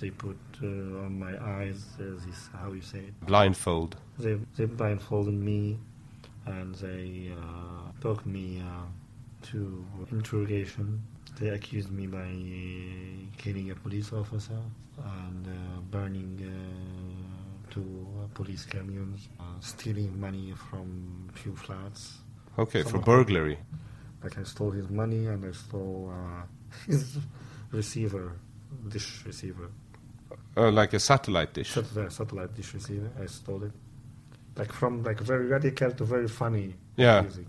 [0.00, 0.66] They put uh,
[1.04, 3.20] on my eyes uh, this how you say it.
[3.26, 3.96] Blindfold.
[4.18, 5.78] They they blindfolded me,
[6.46, 8.86] and they uh, took me uh,
[9.50, 11.02] to interrogation.
[11.38, 12.28] They accused me by
[13.38, 14.60] killing a police officer
[14.98, 22.18] and uh, burning uh, two police camions, uh, stealing money from few flats.
[22.58, 23.58] Okay, for burglary.
[24.22, 26.42] Like I stole his money and I stole uh,
[26.86, 27.18] his
[27.70, 28.32] receiver,
[28.88, 29.70] dish receiver.
[30.56, 31.70] Uh, like a satellite dish.
[31.70, 33.10] Satellite, satellite dish receiver.
[33.20, 33.72] I stole it.
[34.56, 36.74] Like from like very radical to very funny.
[36.96, 37.22] Yeah.
[37.22, 37.46] Music.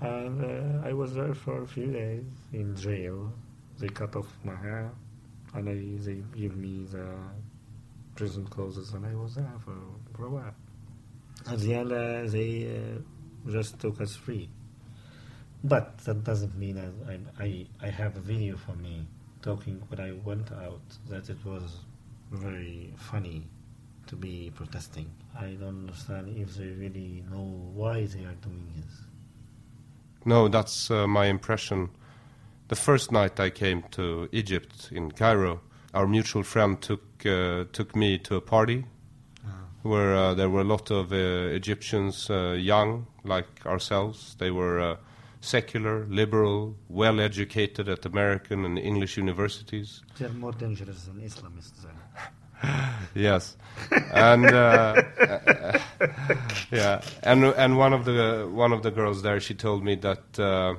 [0.00, 3.32] And uh, I was there for a few days in jail.
[3.78, 4.90] They cut off my hair,
[5.54, 7.06] and I, they give me the
[8.14, 9.74] prison clothes, and I was there for,
[10.14, 10.54] for a while.
[11.50, 13.00] At the end, uh, they uh,
[13.50, 14.48] just took us free.
[15.62, 19.06] But that doesn't mean I, I, I have a video for me
[19.42, 21.78] talking when I went out that it was
[22.30, 23.46] very funny
[24.06, 25.10] to be protesting.
[25.38, 29.02] I don't understand if they really know why they are doing this.
[30.26, 31.90] No, that's uh, my impression.
[32.68, 35.60] The first night I came to Egypt in Cairo,
[35.92, 38.84] our mutual friend took uh, took me to a party
[39.82, 44.36] where uh, there were a lot of uh, Egyptians, uh, young like ourselves.
[44.38, 44.96] They were uh,
[45.40, 50.02] secular, liberal, well educated at American and English universities.
[50.18, 51.82] They are more dangerous than Islamists.
[51.82, 51.92] Then.
[53.14, 53.56] yes,
[54.12, 55.78] and uh, uh,
[56.70, 60.38] yeah, and and one of the one of the girls there, she told me that
[60.38, 60.74] uh,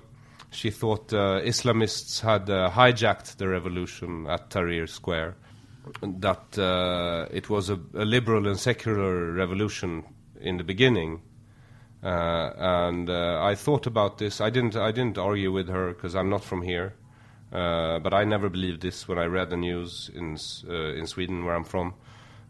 [0.51, 5.36] she thought uh, Islamists had uh, hijacked the revolution at Tahrir Square,
[6.01, 10.03] that uh, it was a, a liberal and secular revolution
[10.39, 11.22] in the beginning.
[12.06, 14.39] Uh, and uh, I thought about this.
[14.39, 14.76] I didn't.
[14.76, 16.93] I didn't argue with her because I'm not from here.
[17.51, 20.38] Uh, but I never believed this when I read the news in
[20.70, 21.95] uh, in Sweden, where I'm from.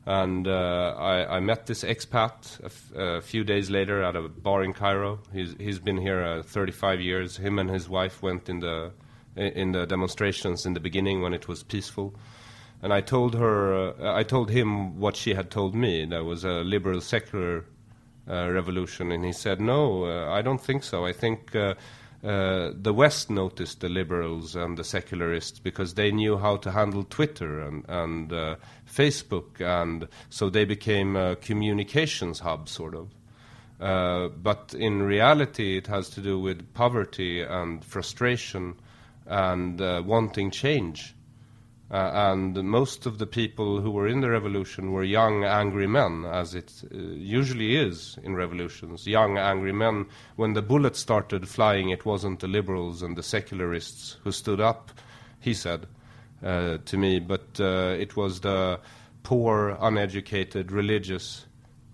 [0.06, 4.28] And uh, I, I met this expat a, f- a few days later at a
[4.28, 5.20] bar in Cairo.
[5.34, 7.38] He's, he's been here uh, 35 years.
[7.38, 8.92] Him and his wife went in the,
[9.36, 12.14] in the demonstrations in the beginning when it was peaceful.
[12.84, 16.06] And I told her, I told him what she had told me.
[16.06, 17.66] There was a liberal secular
[18.28, 21.06] revolution, and he said, "No, uh, I don't think so.
[21.06, 21.76] I think uh,
[22.24, 27.04] uh, the West noticed the liberals and the secularists because they knew how to handle
[27.04, 28.56] Twitter and, and uh,
[28.92, 33.10] Facebook, and so they became a communications hub, sort of.
[33.80, 38.76] Uh, but in reality, it has to do with poverty and frustration
[39.26, 41.15] and uh, wanting change."
[41.92, 46.26] Uh, and most of the people who were in the revolution were young, angry men,
[46.26, 49.06] as it uh, usually is in revolutions.
[49.06, 50.08] Young, angry men.
[50.36, 54.92] When the bullets started flying, it wasn't the liberals and the secularists who stood up,
[55.40, 55.86] he said
[56.44, 58.80] uh, to me, but uh, it was the
[59.24, 61.46] poor, uneducated, religious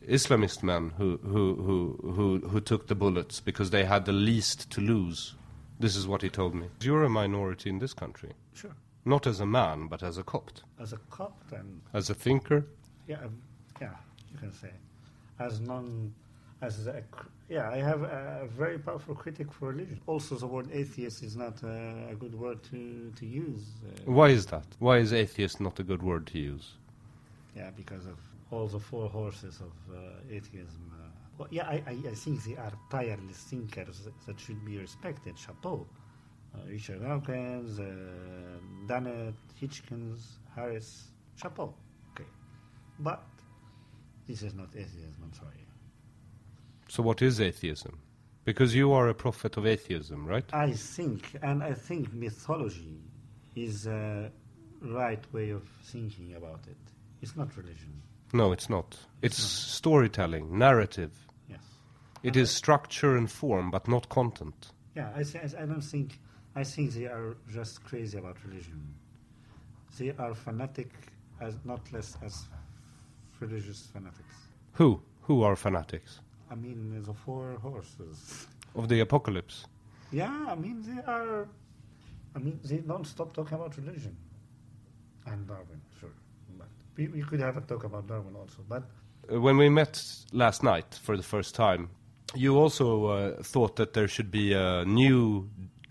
[0.08, 4.70] Islamist men who, who, who, who, who took the bullets because they had the least
[4.72, 5.36] to lose.
[5.80, 6.68] This is what he told me.
[6.82, 8.32] You're a minority in this country.
[8.54, 8.76] Sure.
[9.06, 10.64] Not as a man, but as a Copt.
[10.80, 12.66] As a Copt and As a thinker.
[13.08, 13.42] yeah, um,
[13.82, 13.96] yeah,
[14.32, 14.72] you can say,
[15.40, 16.14] as non,
[16.62, 17.04] as a,
[17.50, 20.00] yeah, I have a, very powerful critic for religion.
[20.06, 23.64] Also, the word atheist is not a good word to to use.
[23.84, 24.66] Uh, Why is that?
[24.80, 26.76] Why is atheist not a good word to use?
[27.56, 28.18] yeah, because of
[28.52, 30.00] all the four horses of uh,
[30.30, 30.84] atheism.
[30.94, 35.38] Uh, well, yeah, I, I, I think they are tireless thinkers that should be respected.
[35.38, 35.86] Chapeau.
[36.68, 41.12] Richard Dawkins, uh, Hitchkins, Harris.
[41.36, 41.74] Chapeau.
[42.14, 42.30] Okay.
[43.00, 43.24] But
[44.28, 45.66] this is not atheism, I'm sorry.
[46.88, 48.00] So, what is atheism?
[48.44, 50.44] Because you are a prophet of atheism, right?
[50.52, 53.00] I think, and I think mythology
[53.56, 54.32] is a
[54.82, 56.78] right way of thinking about it.
[57.22, 58.02] It's not religion.
[58.34, 58.98] No, it's not.
[59.22, 61.12] It's storytelling, narrative.
[61.50, 61.64] Yes.
[62.24, 64.72] It is structure and form, but not content.
[64.96, 65.22] Yeah, I,
[65.62, 66.20] I don't think.
[66.56, 68.94] I think they are just crazy about religion.
[69.98, 70.90] They are fanatic,
[71.40, 72.46] as not less as
[73.40, 74.36] religious fanatics.
[74.74, 75.02] Who?
[75.22, 76.20] Who are fanatics?
[76.50, 78.48] I mean, the four horses.
[78.76, 79.66] Of the apocalypse?
[80.12, 81.48] Yeah, I mean, they are.
[82.36, 84.16] I mean, they don't stop talking about religion.
[85.26, 86.10] And Darwin, sure.
[86.58, 88.60] But we, we could have a talk about Darwin also.
[88.68, 88.84] But
[89.32, 90.02] Uh, When we met
[90.34, 91.90] last night for the first time,
[92.36, 95.48] you also uh, thought that there should be a new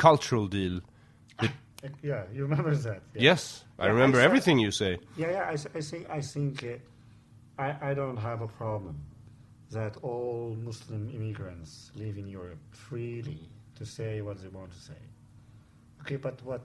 [0.08, 0.80] cultural deal.
[2.02, 3.00] Yeah, you remember that?
[3.14, 3.30] Yeah.
[3.30, 4.92] yes, I Yeah, remember said- everything you say.
[5.16, 5.50] Yeah, yeah.
[5.78, 8.96] I think I think uh, I I don't have a problem
[9.76, 11.72] that all Muslim immigrants
[12.02, 13.40] live in Europe freely
[13.78, 15.00] to say what they want to say.
[16.00, 16.64] Okay, but what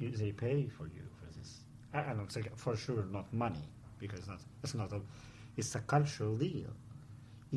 [0.00, 1.50] you, they pay for you for this?
[1.94, 3.66] I, I don't say for sure not money
[3.98, 5.00] because that's that's not a.
[5.56, 6.72] It's a cultural deal.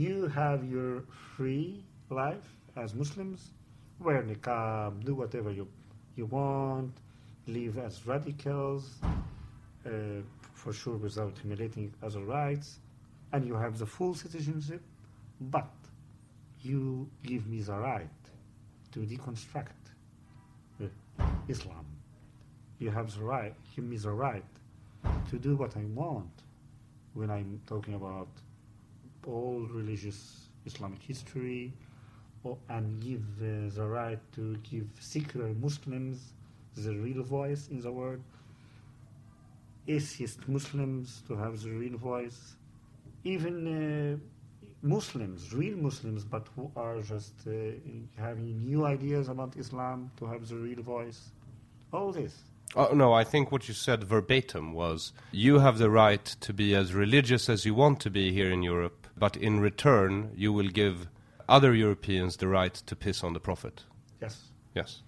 [0.06, 1.04] You have your
[1.36, 2.48] free life
[2.84, 3.42] as Muslims,
[4.04, 5.68] wear niqab, do whatever you
[6.16, 6.94] you want,
[7.48, 9.00] live as radicals,
[9.86, 9.90] uh,
[10.54, 12.80] for sure without humiliating other rights,
[13.32, 14.82] and you have the full citizenship,
[15.42, 15.72] but
[16.62, 18.10] you give me the right
[18.92, 19.82] to deconstruct
[20.82, 20.86] uh,
[21.48, 21.86] Islam.
[22.80, 24.46] You have the right, give me the right
[25.30, 26.32] to do what I want
[27.14, 28.28] when I'm talking about
[29.28, 31.93] all religious Islamic history, or,
[32.70, 36.34] and give uh, the right to give secular Muslims
[36.76, 38.22] the real voice in the world,
[39.88, 42.56] atheist Muslims to have the real voice,
[43.24, 44.18] even uh,
[44.82, 47.52] Muslims, real Muslims, but who are just uh,
[48.18, 51.32] having new ideas about Islam to have the real voice.
[51.92, 52.34] All this.
[52.76, 56.74] Oh, no, I think what you said verbatim was you have the right to be
[56.74, 60.70] as religious as you want to be here in Europe, but in return, you will
[60.70, 61.08] give
[61.50, 63.84] other Europeans the right to piss on the Prophet.
[64.22, 64.38] Yes.
[64.76, 65.02] Yes.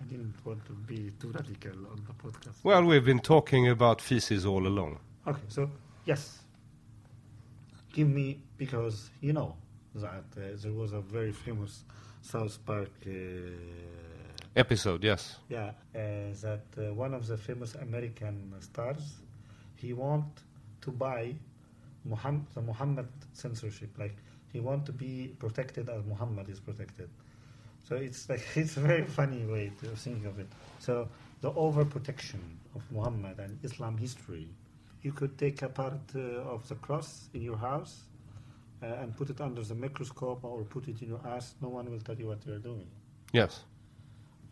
[0.00, 2.56] I didn't want to be too radical on the podcast.
[2.62, 4.98] Well, we've been talking about feces all along.
[5.26, 5.70] Okay, so
[6.04, 6.40] yes,
[7.92, 9.56] give me because you know
[9.94, 11.84] that uh, there was a very famous
[12.20, 12.90] South Park.
[13.06, 13.10] Uh,
[14.56, 15.36] Episode, yes.
[15.48, 16.00] yeah, uh,
[16.42, 19.14] that uh, one of the famous American stars,
[19.74, 20.42] he want
[20.80, 21.34] to buy
[22.04, 23.90] Muhammad, the Muhammad censorship.
[23.98, 24.16] Like
[24.54, 27.10] he want to be protected as Muhammad is protected.
[27.86, 30.46] So it's like it's a very funny way to think of it.
[30.78, 31.08] So
[31.40, 32.40] the overprotection
[32.76, 34.48] of Muhammad and Islam history,
[35.02, 38.04] you could take a part uh, of the cross in your house
[38.82, 41.56] uh, and put it under the microscope or put it in your ass.
[41.60, 42.86] No one will tell you what you are doing.
[43.32, 43.64] Yes.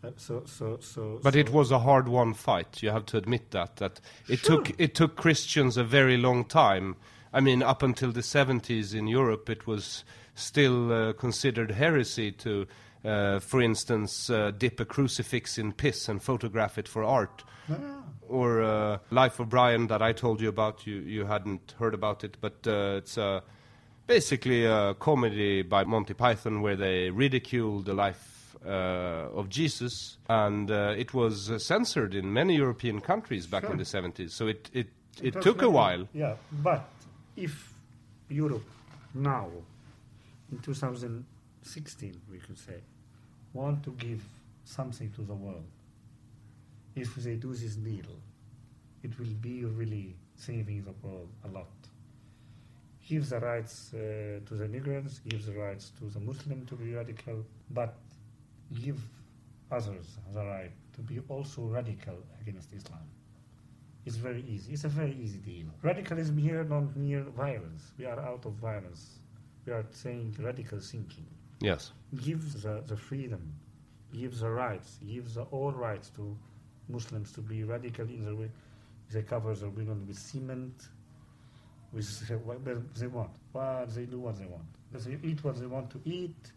[0.03, 1.21] Uh, so, so, so.
[1.23, 2.83] But so it was a hard-won fight.
[2.83, 3.77] You have to admit that.
[3.77, 6.97] That it took it took Christians a very long time.
[7.33, 10.03] I mean, up until the 70s in Europe, it was
[10.35, 12.67] still uh, considered heresy to,
[13.03, 17.43] uh, for instance, uh, dip a crucifix in piss and photograph it for art.
[18.27, 20.87] Or uh, Life of Brian that I told you about.
[20.87, 23.41] You you hadn't heard about it, but uh, it's uh,
[24.07, 30.71] basically a comedy by Monty Python where they ridicule the life uh, of Jesus, and
[30.71, 34.31] uh, it was uh, censored in many European countries back in the 70s.
[34.31, 34.87] So it it,
[35.21, 36.07] it was took a while.
[36.13, 36.89] Yeah, but
[37.35, 37.73] if
[38.29, 38.65] Europe
[39.13, 39.49] now,
[40.51, 42.79] in 2016, we could say,
[43.53, 44.23] want to give
[44.65, 45.65] something to the world,
[46.95, 48.05] if they do this deal,
[49.03, 51.67] it will be really saving the world a lot.
[53.07, 56.93] Give the rights uh, to the migrants, give the rights to the Muslim to be
[56.93, 57.95] radical, but
[58.81, 58.99] give
[59.71, 63.01] others the right to be also radical against Islam.
[64.05, 64.73] It's very easy.
[64.73, 65.67] It's a very easy deal.
[65.81, 67.93] Radicalism here don't mean violence.
[67.97, 69.19] We are out of violence.
[69.65, 71.25] We are saying radical thinking.
[71.61, 71.91] Yes.
[72.21, 73.53] Give the, the freedom,
[74.13, 76.37] give the rights, give the all rights to
[76.89, 78.49] Muslims to be radical in the way
[79.11, 80.89] they cover the women with cement,
[81.93, 82.09] with
[82.43, 83.29] what they want.
[83.51, 84.65] What they do what they want.
[84.91, 86.51] They eat what they want to eat.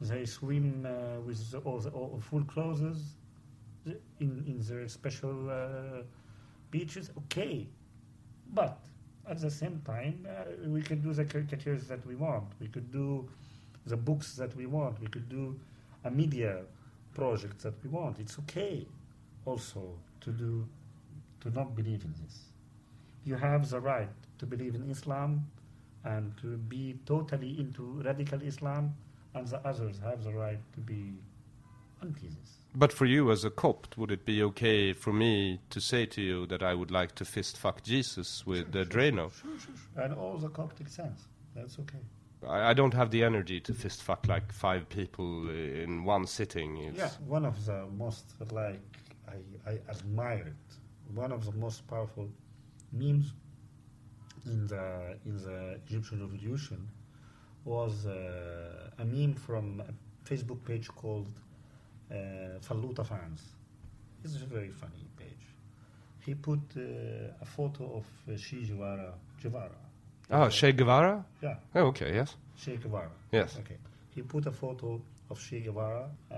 [0.00, 3.00] They swim uh, with the, all the all full clothes
[3.84, 6.02] in, in their special uh,
[6.70, 7.10] beaches.
[7.18, 7.66] Okay,
[8.54, 8.78] but
[9.28, 12.46] at the same time, uh, we can do the caricatures that we want.
[12.60, 13.28] We could do
[13.86, 15.00] the books that we want.
[15.00, 15.58] We could do
[16.04, 16.62] a media
[17.14, 18.18] project that we want.
[18.18, 18.86] It's okay
[19.44, 20.66] also to do
[21.40, 22.36] to not believe in this.
[23.24, 24.08] You have the right
[24.38, 25.46] to believe in Islam
[26.04, 28.94] and to be totally into radical Islam,
[29.34, 31.14] and the others have the right to be
[32.02, 32.28] anti.
[32.74, 36.22] But for you as a Copt, would it be okay for me to say to
[36.22, 39.32] you that I would like to fist fuck Jesus with uh, Drano?
[39.32, 40.02] Sure, sure, sure.
[40.04, 41.26] And all the Coptic sense.
[41.56, 41.98] That's okay.
[42.46, 46.76] I, I don't have the energy to fist fuck like five people in one sitting.
[46.76, 48.80] It's, Yeah, one of the most like
[49.66, 50.52] I, I it.
[51.14, 52.28] one of the most powerful
[52.92, 53.32] memes
[54.46, 56.88] in the in the Egyptian Revolution
[57.64, 59.92] was uh, a meme from a
[60.28, 61.28] Facebook page called
[62.10, 62.14] uh,
[62.60, 63.42] Falluta Fans.
[64.24, 65.46] It's a very funny page.
[66.24, 66.80] He put uh,
[67.40, 69.14] a photo of uh, Che Guevara.
[69.42, 69.76] Guevara.
[70.30, 71.24] Oh, Che Guevara?
[71.42, 72.36] Yeah, Oh, okay, yes.
[72.56, 73.10] Che Guevara.
[73.32, 73.56] Yes.
[73.60, 73.76] Okay.
[74.14, 75.00] He put a photo
[75.30, 76.36] of Che Guevara uh,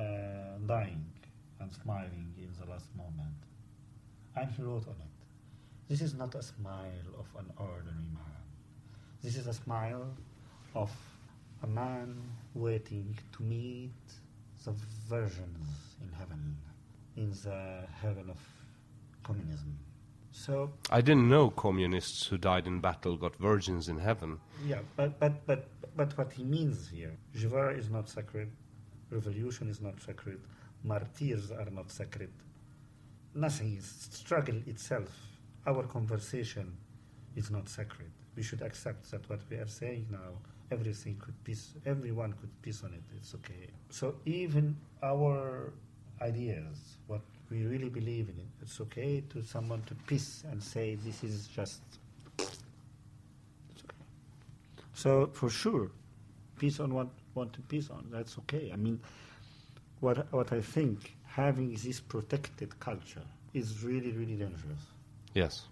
[0.66, 1.04] dying
[1.60, 3.34] and smiling in the last moment.
[4.36, 8.42] And he wrote on it, This is not a smile of an ordinary man.
[9.22, 10.06] This is a smile
[10.74, 10.90] of
[11.62, 12.14] a man
[12.54, 13.90] waiting to meet
[14.64, 14.72] the
[15.08, 16.56] virgins in heaven,
[17.16, 18.38] in the heaven of
[19.22, 19.78] communism.
[20.32, 24.38] So I didn't know communists who died in battle got virgins in heaven.
[24.66, 28.50] Yeah, but but but but what he means here, Guevara is not sacred,
[29.10, 30.40] revolution is not sacred,
[30.84, 32.30] martyrs are not sacred.
[33.34, 35.10] Nothing is struggle itself.
[35.66, 36.76] Our conversation
[37.36, 38.10] is not sacred.
[38.36, 40.38] We should accept that what we are saying now,
[40.70, 43.02] everything could piece, everyone could piece on it.
[43.16, 43.68] It's okay.
[43.90, 45.72] So even our
[46.20, 50.96] ideas, what we really believe in it, it's okay to someone to piece and say
[51.04, 51.80] this is just
[54.92, 55.90] So for sure,
[56.58, 58.06] peace on what want to peace on.
[58.10, 58.70] That's okay.
[58.72, 59.00] I mean,
[60.00, 63.22] what what I think having this protected culture
[63.54, 64.82] is really really dangerous,
[65.34, 65.68] Yes.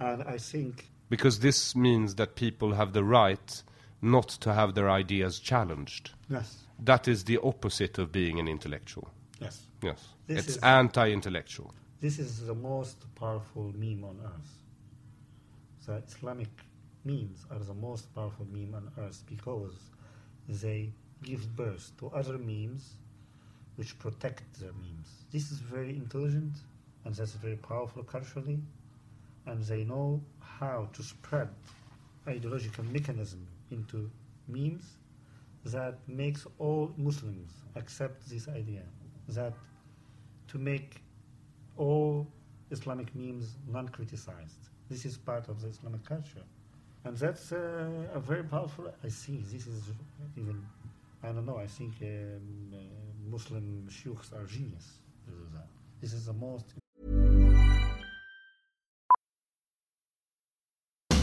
[0.00, 3.62] and I think Because this means that people have the right
[4.02, 6.10] not to have their ideas challenged.
[6.28, 9.08] yes, That is the opposite of being an intellectual.
[9.40, 10.08] yes, Yes.
[10.26, 11.72] This it's anti intellectual.
[12.00, 14.52] this is the most powerful meme on earth.
[15.86, 16.48] The Islamic
[17.04, 19.74] memes are the most powerful meme on earth because
[20.48, 20.92] they
[21.22, 22.94] give birth to other memes
[23.76, 25.08] which protect their memes.
[25.32, 26.54] This is very intelligent
[27.04, 28.60] and that's very powerful culturally,
[29.46, 31.48] and they know how to spread
[32.28, 34.10] ideological mechanism into
[34.48, 34.98] memes
[35.64, 38.82] that makes all Muslims accept this idea
[39.28, 39.54] that
[40.48, 41.02] to make
[41.76, 42.26] all
[42.70, 44.62] Islamic memes non-criticized.
[44.90, 46.44] This is part of the Islamic culture,
[47.04, 48.92] and that's uh, a very powerful.
[49.02, 49.82] I see this is
[50.36, 50.64] even.
[51.24, 51.58] I don't know.
[51.58, 52.78] I think um, uh,
[53.30, 54.98] Muslim sheikhs are genius.
[55.24, 55.68] to do that.
[56.00, 56.81] This is the most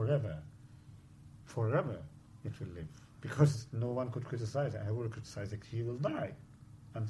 [0.00, 0.36] forever.
[1.44, 1.98] Forever
[2.44, 2.88] it will live.
[3.20, 4.82] Because no one could criticize it.
[4.86, 6.32] I will criticize it, he will die.
[6.94, 7.06] And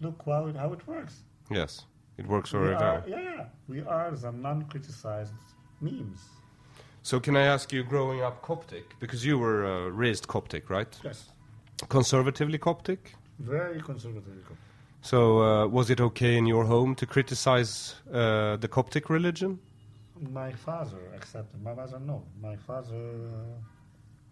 [0.00, 1.14] look how it, how it works.
[1.50, 1.86] Yes,
[2.18, 3.02] it works very well.
[3.06, 5.32] yeah, we are the non criticized
[5.80, 6.20] memes.
[7.02, 10.92] So can I ask you, growing up Coptic, because you were uh, raised Coptic, right?
[11.02, 11.30] Yes.
[11.88, 13.14] Conservatively Coptic.
[13.38, 14.44] Very conservative.
[15.00, 19.58] So uh, was it okay in your home to criticize uh, the Coptic religion?
[20.20, 21.62] My father accepted.
[21.62, 22.24] My mother, no.
[22.40, 23.20] My father,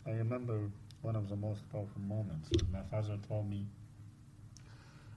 [0.07, 0.71] I remember
[1.01, 2.51] one of the most powerful moments.
[2.71, 3.67] My father told me,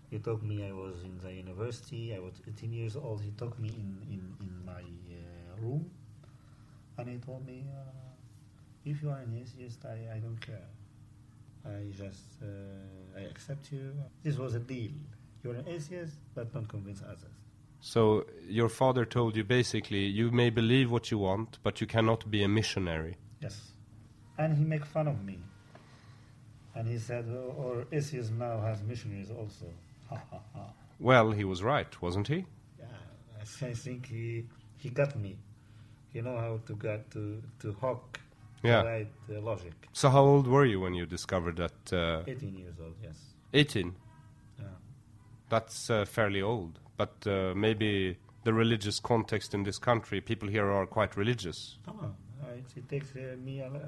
[0.10, 3.22] he took me, I was in the university, I was 18 years old.
[3.22, 5.90] He took me in, in, in my uh, room
[6.98, 7.90] and he told me, uh,
[8.86, 10.68] if you are an atheist, I, I don't care.
[11.66, 13.94] I just, uh, I accept you.
[14.24, 14.92] This was a deal.
[15.44, 17.41] You're an atheist, but don't convince others.
[17.82, 22.30] So your father told you basically, you may believe what you want, but you cannot
[22.30, 23.18] be a missionary.
[23.42, 23.72] Yes.
[24.38, 25.40] And he make fun of me.
[26.76, 29.66] And he said, oh, or atheism now has missionaries also.
[30.10, 30.62] Ha ha ha.
[31.00, 32.46] Well, he was right, wasn't he?
[32.80, 32.86] Yeah,
[33.42, 34.46] I think he
[34.78, 35.38] he got me.
[36.14, 38.20] You know how to get to to hook
[38.64, 38.84] Yeah.
[38.84, 39.74] the right uh, logic.
[39.94, 41.94] So how old were you when you discovered that?
[41.94, 43.16] Uh, 18 years old, yes.
[43.54, 43.96] 18.
[44.60, 44.66] Yeah.
[45.50, 50.70] That's uh, fairly old, but uh, maybe the religious context in this country, people here
[50.72, 51.80] are quite religious.
[52.60, 53.80] It, it takes uh, me a, uh,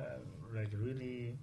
[0.56, 1.38] like really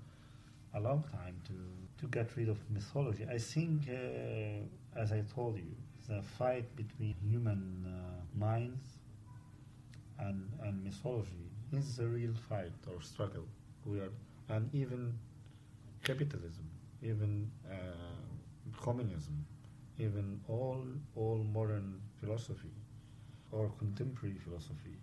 [0.75, 1.57] a long time to
[2.01, 3.25] to get rid of mythology.
[3.37, 5.73] I think, uh, as I told you,
[6.09, 7.93] the fight between human uh,
[8.47, 8.87] minds
[10.19, 13.47] and and mythology is a real fight or struggle.
[13.85, 14.13] We are,
[14.49, 15.03] and even
[16.03, 16.67] capitalism,
[17.03, 17.77] even uh,
[18.87, 19.37] communism,
[20.01, 20.81] even all
[21.17, 22.75] all modern philosophy
[23.53, 24.97] or contemporary philosophy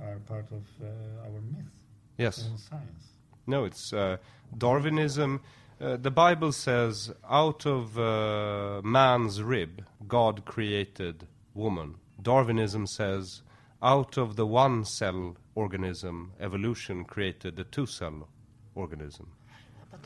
[0.00, 1.74] are part of uh, our myth
[2.18, 2.46] Yes.
[2.46, 3.04] and science.
[3.46, 4.16] No, it's uh,
[4.56, 5.40] Darwinism.
[5.80, 11.96] Uh, the Bible says, out of uh, man's rib, God created woman.
[12.20, 13.42] Darwinism says,
[13.82, 18.28] out of the one cell organism, evolution created the two cell
[18.76, 19.26] organism.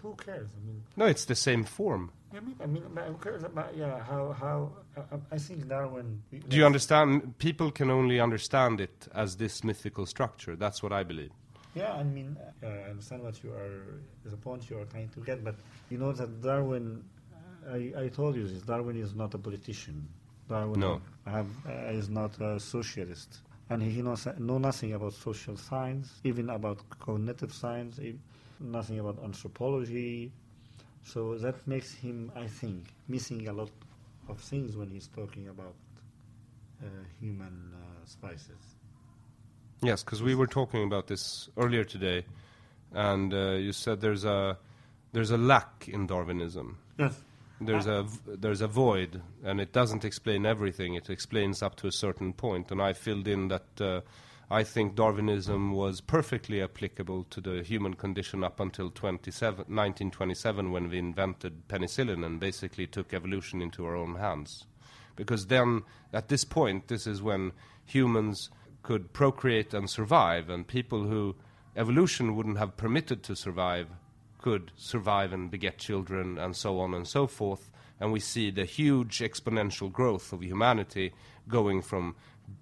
[0.03, 0.49] Who cares?
[0.57, 2.11] I mean, No, it's the same form.
[2.35, 3.99] I mean, I mean, who cares about yeah?
[4.05, 4.73] How how?
[4.97, 6.23] Uh, I think Darwin.
[6.49, 7.39] Do you understand?
[7.39, 10.55] People can only understand it as this mythical structure.
[10.57, 11.31] That's what I believe.
[11.75, 15.21] Yeah, I mean, uh, I understand what you are, the point you are trying to
[15.21, 15.55] get, but
[15.91, 17.05] you know that Darwin,
[17.71, 20.09] I, I told you this, Darwin is not a politician.
[20.49, 21.03] Darwin No.
[21.27, 23.41] have, uh, is not a socialist.
[23.69, 27.99] And he knows know nothing about social science, even about cognitive science,
[28.61, 30.31] nothing about anthropology.
[31.03, 33.71] So that makes him, I think, missing a lot
[34.29, 35.75] of things when he's talking about
[36.83, 36.87] uh,
[37.21, 38.77] human uh, spices.
[39.83, 42.25] Yes, because we were talking about this earlier today,
[42.93, 44.59] and uh, you said there's a
[45.13, 46.79] there's a lack in Darwinism.
[46.99, 47.15] Yes.
[47.61, 50.95] There's a there's a void, and it doesn't explain everything.
[50.95, 53.81] It explains up to a certain point, and I filled in that.
[53.81, 54.01] Uh,
[54.49, 60.99] I think Darwinism was perfectly applicable to the human condition up until 1927 when we
[60.99, 64.67] invented penicillin and basically took evolution into our own hands.
[65.17, 65.83] Because then,
[66.13, 67.51] at this point, this is when
[67.85, 68.51] humans
[68.85, 71.35] could procreate and survive, and people who
[71.75, 73.89] evolution wouldn't have permitted to survive
[74.47, 77.69] could survive and beget children, and so on and so forth.
[77.99, 81.13] And we see the huge exponential growth of humanity
[81.49, 82.15] going from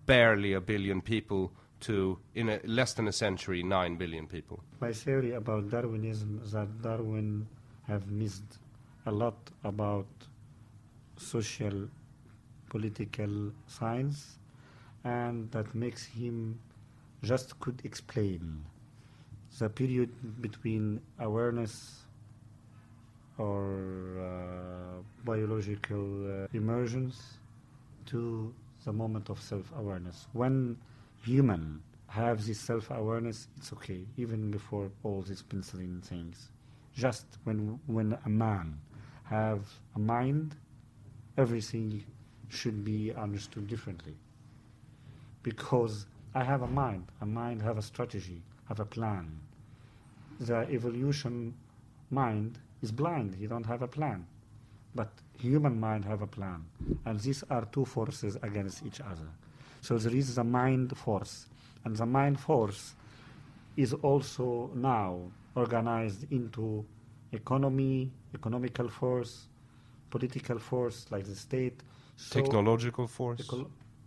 [0.07, 4.65] barely a billion people to, in a, less than a century, nine billion people.
[4.81, 7.47] My theory about Darwinism is that Darwin
[7.87, 8.51] have missed
[9.05, 10.07] a lot about
[11.19, 11.87] social
[12.71, 14.39] political science
[15.05, 16.59] and that makes him
[17.23, 18.65] just could explain
[19.59, 22.05] the period between awareness
[23.39, 26.47] or uh, biological uh,
[28.07, 30.27] to the moment of self-awareness.
[30.33, 30.77] When
[31.23, 36.51] human have this self-awareness, it's okay, even before all these penicillin things.
[36.95, 38.79] Just when when a man
[39.25, 39.63] have
[39.97, 40.55] a mind,
[41.37, 42.05] everything
[42.49, 44.15] should be understood differently.
[45.43, 49.41] Because I have a mind, a mind have a strategy, have a plan.
[50.41, 51.55] The evolution
[52.11, 54.27] mind is blind, he don't have a plan.
[54.95, 56.65] But human mind have a plan.
[57.05, 59.29] And these are two forces against each other.
[59.81, 61.47] So there is the mind force.
[61.85, 62.95] And the mind force
[63.77, 65.21] is also now
[65.57, 66.85] organized into
[67.33, 69.49] economy, economical force,
[70.11, 71.83] political force like the state.
[72.17, 73.51] So Technological force.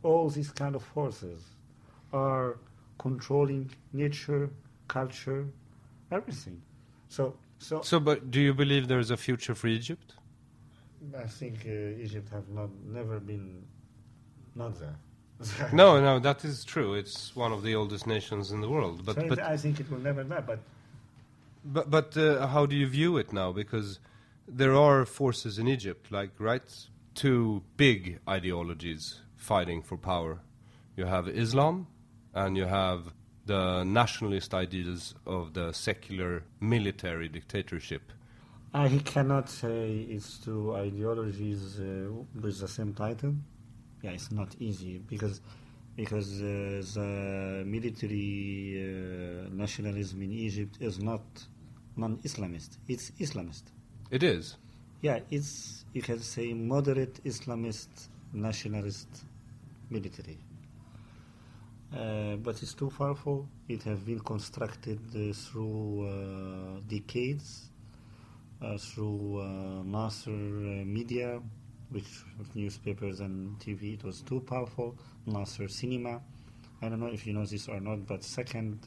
[0.03, 1.41] all these kind of forces
[2.13, 2.57] are
[2.97, 4.49] controlling nature,
[4.87, 5.45] culture,
[6.11, 6.61] everything.
[7.09, 10.13] So, so, So, but do you believe there is a future for Egypt?
[11.17, 13.63] I think uh, Egypt have not never been
[14.55, 14.95] not there.
[15.73, 16.95] No, no, that is true.
[16.95, 19.05] It's one of the oldest nations in the world.
[19.05, 20.41] But So but I think it will never die.
[20.41, 20.59] But
[21.63, 23.51] but, but uh, how do you view it now?
[23.51, 23.99] Because
[24.47, 26.63] there are forces in Egypt, like right,
[27.13, 30.39] two big ideologies fighting for power.
[30.95, 31.87] You have Islam,
[32.33, 33.13] and you have
[33.47, 38.11] the nationalist ideals of the secular military dictatorship.
[38.73, 42.09] I cannot say it's two ideologies uh,
[42.41, 43.33] with the same title.
[44.03, 45.41] Yeah, it's not easy because
[45.95, 51.23] because uh, the military uh, nationalism in Egypt is not
[51.95, 52.77] non-Islamist.
[52.87, 53.63] It's Islamist.
[54.11, 54.57] It is.
[55.01, 59.07] Yeah, it's you can say moderate Islamist nationalist
[59.89, 60.37] military.
[61.95, 63.47] Uh, but it's too powerful.
[63.69, 67.69] It has been constructed uh, through uh, decades,
[68.61, 71.39] uh, through uh, Nasser uh, media,
[71.89, 72.23] which
[72.55, 73.93] newspapers and TV.
[73.93, 74.97] It was too powerful.
[75.25, 76.21] Nasser cinema.
[76.81, 78.79] I don't know if you know this or not, but second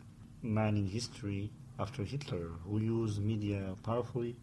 [0.43, 4.37] man in history after Hitler who used media powerfully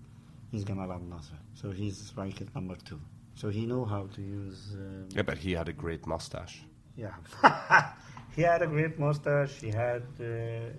[0.51, 1.37] is Gamal Abdel Nasser.
[1.53, 2.99] So he's ranked number two.
[3.35, 4.75] So he know how to use.
[5.09, 6.63] Yeah, but he had a great mustache.
[6.95, 7.13] yeah.
[8.37, 9.53] he had a great mustache.
[9.65, 10.03] He had.
[10.19, 10.25] Uh,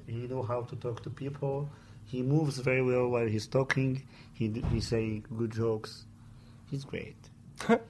[0.06, 1.56] he know how to talk to people.
[2.12, 3.90] He moves very well while he's talking.
[4.38, 5.04] He he say
[5.40, 5.92] good jokes.
[6.70, 7.20] He's great.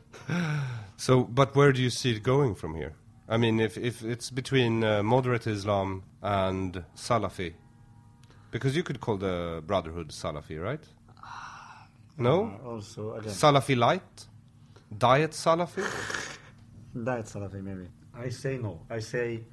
[1.07, 2.93] So, but where do you see it going from here?
[3.29, 7.51] I mean, if if it's between uh, moderate Islam and Salafi,
[8.51, 10.85] because you could call the Brotherhood Salafi, right?
[12.19, 13.33] No, Uh, also again.
[13.33, 14.27] Salafi light,
[15.07, 15.85] diet Salafi.
[17.09, 17.87] diet Salafi maybe.
[18.27, 18.73] I say no.
[18.91, 19.45] I say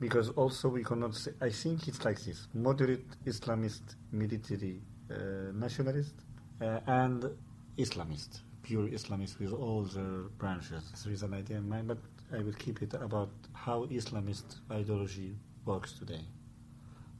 [0.00, 1.32] because also we cannot say.
[1.40, 4.80] I think it's like this: moderate Islamist military
[5.10, 6.14] uh, nationalist
[6.60, 7.30] uh, and
[7.78, 10.82] Islamist, pure Islamist with all their branches.
[11.04, 11.98] There is an idea in mind, but
[12.32, 15.36] I will keep it about how Islamist ideology
[15.66, 16.24] works today.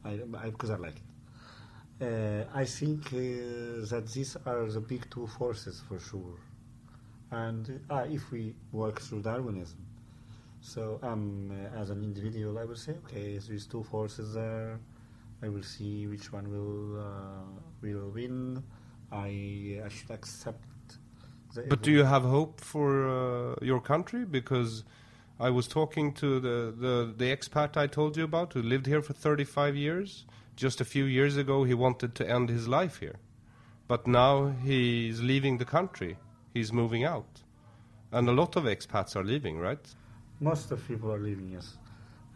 [0.04, 1.02] I, I because I like it.
[2.02, 6.38] Uh, I think uh, that these are the big two forces for sure.
[7.30, 9.78] And uh, if we work through Darwinism,
[10.60, 14.78] so um, as an individual, I will say, okay, these two forces there.
[15.42, 18.62] I will see which one will uh, will win.
[19.10, 20.64] I I should accept.
[21.68, 24.24] But do you have hope for uh, your country?
[24.24, 24.84] Because
[25.40, 29.02] I was talking to the, the, the expat I told you about who lived here
[29.02, 30.26] for 35 years.
[30.54, 33.16] Just a few years ago, he wanted to end his life here.
[33.88, 36.18] But now he's leaving the country.
[36.52, 37.42] He's moving out.
[38.12, 39.84] And a lot of expats are leaving, right?
[40.40, 41.58] Most of people are leaving.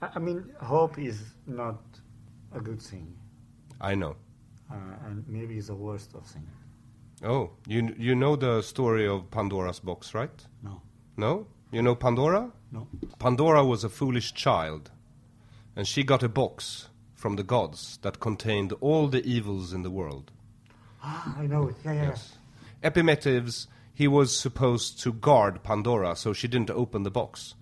[0.03, 1.81] I, I mean hope is not
[2.53, 3.15] a good thing,
[3.81, 4.17] I know.
[4.71, 6.49] uh, and maybe it's the worst of things.
[7.23, 10.47] Oh, you, you know the story of Pandora's box, right?
[10.63, 10.81] No,
[11.17, 11.47] No?
[11.73, 12.51] You know Pandora?
[12.71, 12.87] no.
[13.19, 14.91] Pandora was a foolish child,
[15.75, 19.91] and she got a box from the gods that contained all the evils in the
[19.91, 20.31] world.
[21.03, 21.77] Ah, I know it.
[21.85, 22.09] Yeah, yeah.
[22.11, 22.37] Yes.
[22.83, 27.55] Epimetheus, he was supposed to guard Pandora so she didn't open the box.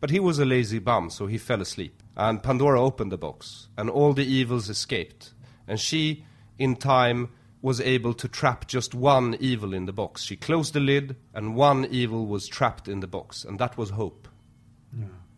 [0.00, 2.02] But he was a lazy bum, so he fell asleep.
[2.16, 5.32] And Pandora opened the box, and all the evils escaped.
[5.68, 6.24] And she,
[6.58, 7.30] in time,
[7.62, 10.22] was able to trap just one evil in the box.
[10.22, 13.90] She closed the lid, and one evil was trapped in the box, and that was
[13.90, 14.26] hope.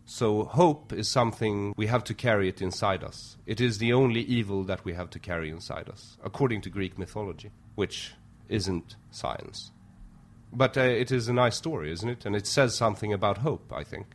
[0.05, 3.37] So hope is something we have to carry it inside us.
[3.45, 6.97] It is the only evil that we have to carry inside us, according to Greek
[6.97, 8.13] mythology, which
[8.49, 9.71] isn't science.
[10.51, 12.25] But uh, it is a nice story, isn't it?
[12.25, 14.07] And it says something about hope, I think.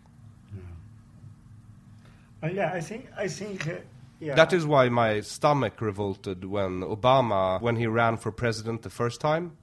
[2.43, 3.73] Uh, yeah, I think I think uh,
[4.21, 4.35] Yeah.
[4.35, 9.21] That is why my stomach revolted when Obama, when he ran for president the first
[9.21, 9.57] time,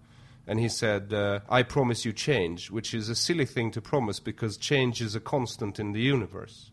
[0.47, 4.21] and he said, uh, "I promise you change," which is a silly thing to promise
[4.21, 6.71] because change is a constant in the universe.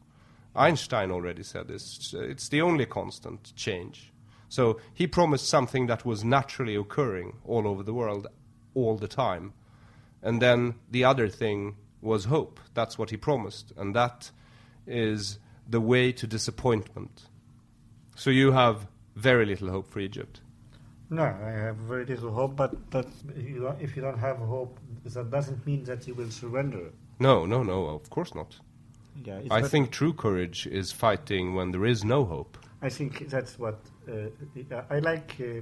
[0.54, 2.14] Einstein already said this.
[2.14, 4.12] It's the only constant, change.
[4.48, 8.26] So he promised something that was naturally occurring all over the world
[8.74, 9.54] all the time.
[10.22, 12.60] And then the other thing was hope.
[12.74, 13.72] That's what he promised.
[13.76, 14.30] And that
[14.86, 15.38] is
[15.68, 17.24] the way to disappointment.
[18.14, 18.86] So you have
[19.16, 20.40] very little hope for Egypt.
[21.10, 23.06] No, I have very little hope, but, but
[23.36, 26.92] you don't, if you don't have hope, that doesn't mean that you will surrender.
[27.18, 28.58] No, no, no, of course not.
[29.22, 32.56] Yeah, I think true courage is fighting when there is no hope.
[32.80, 34.28] I think that's what uh,
[34.90, 35.60] I like uh,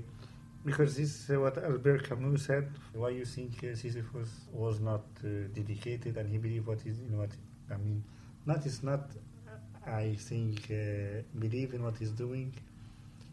[0.64, 2.70] because this is what Albert Camus said.
[2.94, 7.18] Why you think uh, Sisyphus was not uh, dedicated and he believed what is in
[7.18, 7.30] what
[7.70, 8.04] I mean.
[8.46, 9.10] Not is not.
[9.86, 12.52] I think uh, believe in what he's doing.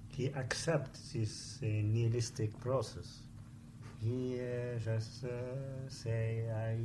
[0.10, 3.20] He accepts this uh, nihilistic process.
[4.02, 5.30] He uh, just uh,
[5.90, 6.78] say I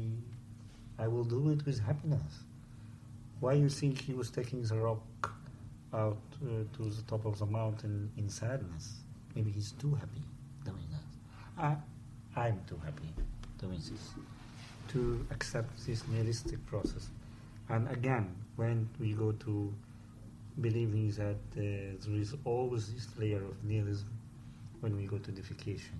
[1.02, 2.44] I will do it with happiness.
[3.40, 5.32] Why you think he was taking the rock
[5.92, 9.00] out uh, to the top of the mountain in sadness?
[9.34, 10.22] Maybe he's too happy
[10.64, 11.62] doing that.
[12.36, 13.08] I, I'm too happy
[13.58, 14.10] doing this.
[14.88, 17.08] To accept this nihilistic process.
[17.68, 19.74] And again, when we go to
[20.60, 24.08] believing that uh, there is always this layer of nihilism,
[24.80, 25.98] when we go to deification,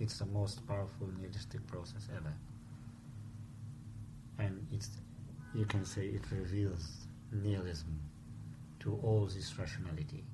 [0.00, 2.32] it's the most powerful nihilistic process ever.
[4.38, 4.90] And it's,
[5.54, 7.98] you can say it reveals nihilism
[8.80, 10.24] to all this rationality.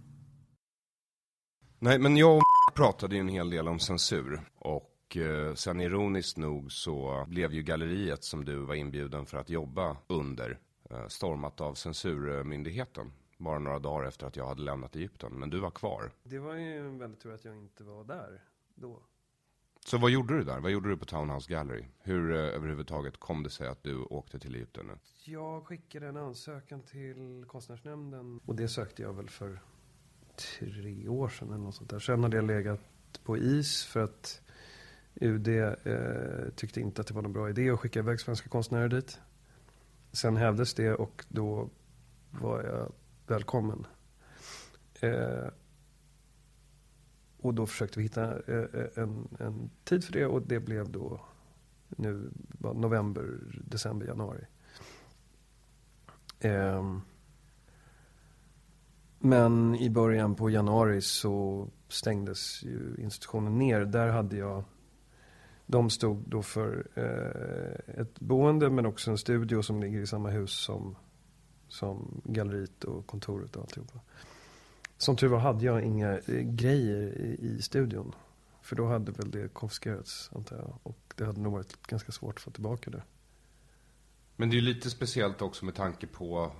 [1.78, 2.42] Nej, men jag
[2.74, 4.40] pratade ju en hel del om censur.
[4.54, 9.50] Och eh, sen ironiskt nog så blev ju galleriet som du var inbjuden för att
[9.50, 10.58] jobba under
[11.08, 13.12] stormat av censurmyndigheten.
[13.38, 15.32] Bara några dagar efter att jag hade lämnat Egypten.
[15.32, 16.12] Men du var kvar.
[16.22, 19.02] Det var ju en väldigt tur att jag inte var där då.
[19.86, 20.60] Så vad gjorde du där?
[20.60, 21.84] Vad gjorde du på Townhouse Gallery?
[21.98, 24.92] Hur eh, överhuvudtaget kom det sig att du åkte till Egypten nu?
[25.24, 28.40] Jag skickade en ansökan till konstnärsnämnden.
[28.46, 29.60] Och det sökte jag väl för
[30.36, 31.98] tre år sedan eller något sånt där.
[31.98, 32.80] Sen hade jag legat
[33.24, 34.40] på is för att
[35.14, 35.74] UD eh,
[36.56, 39.20] tyckte inte att det var någon bra idé att skicka iväg svenska konstnärer dit.
[40.14, 41.68] Sen hävdes det och då
[42.30, 42.92] var jag
[43.26, 43.86] välkommen.
[45.00, 45.48] Eh,
[47.40, 50.90] och då försökte vi hitta eh, eh, en, en tid för det och det blev
[50.90, 51.20] då
[51.88, 54.44] nu november, december, januari.
[56.40, 56.98] Eh,
[59.18, 63.80] men i början på januari så stängdes ju institutionen ner.
[63.84, 64.64] Där hade jag,
[65.66, 70.30] de stod då för eh, ett boende men också en studio som ligger i samma
[70.30, 70.96] hus som,
[71.68, 74.00] som galleriet och kontoret och alltihopa.
[74.96, 78.14] Som tur var hade jag inga eh, grejer i, i studion.
[78.62, 80.78] För då hade väl det konfiskerats antar jag.
[80.82, 83.02] Och det hade nog varit ganska svårt att få tillbaka det.
[84.36, 86.52] Men det är ju lite speciellt också med tanke på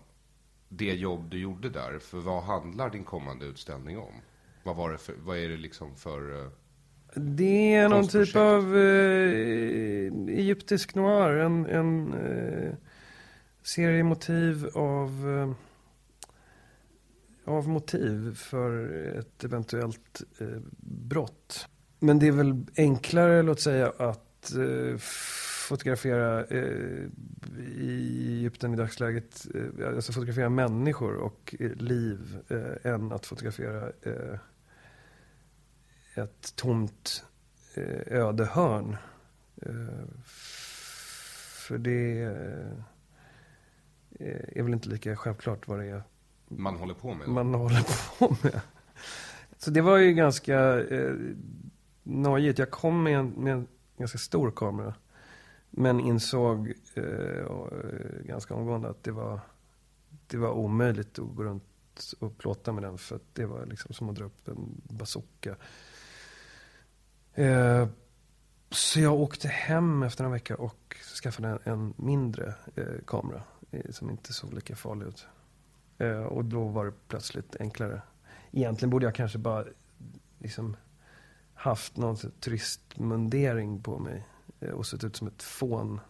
[0.68, 1.98] det jobb du gjorde där.
[1.98, 4.14] För vad handlar din kommande utställning om?
[4.62, 6.44] Vad, var det för, vad är det liksom för...
[6.44, 6.50] Eh,
[7.14, 11.36] det är någon typ av eh, egyptisk noir.
[11.36, 12.74] En, en eh,
[13.62, 15.52] serie motiv av, eh,
[17.54, 21.68] av motiv för ett eventuellt eh, brott.
[21.98, 24.96] Men det är väl enklare, låt säga, att eh,
[25.68, 27.08] fotografera eh,
[27.78, 29.46] i Egypten i dagsläget.
[29.54, 32.38] Eh, alltså fotografera människor och eh, liv
[32.82, 33.92] än att fotografera
[36.14, 37.24] ett tomt
[37.74, 38.96] eh, öde hörn.
[39.62, 40.04] Eh,
[41.66, 42.22] för det
[44.20, 46.02] eh, är väl inte lika självklart vad det är
[46.48, 47.28] man håller på med?
[47.28, 48.60] man håller på med.
[49.58, 51.14] Så det var ju ganska eh,
[52.02, 52.58] nojigt.
[52.58, 53.66] Jag kom med en, med en
[53.98, 54.94] ganska stor kamera.
[55.70, 57.46] Men insåg eh,
[58.24, 59.40] ganska omgående att det var,
[60.26, 61.64] det var omöjligt att gå runt
[62.20, 62.98] och plåta med den.
[62.98, 65.56] För att det var liksom som att dra upp en bazooka.
[67.34, 67.88] Eh,
[68.70, 73.42] så jag åkte hem efter en vecka och skaffade en, en mindre eh, kamera.
[73.74, 75.26] Eh, som inte såg lika farlig ut.
[75.98, 78.02] Eh, och då var det plötsligt enklare.
[78.52, 79.64] Egentligen borde jag kanske bara
[80.38, 80.76] liksom
[81.54, 84.26] haft någon turistmundering på mig
[84.60, 86.00] eh, och sett ut som ett fån.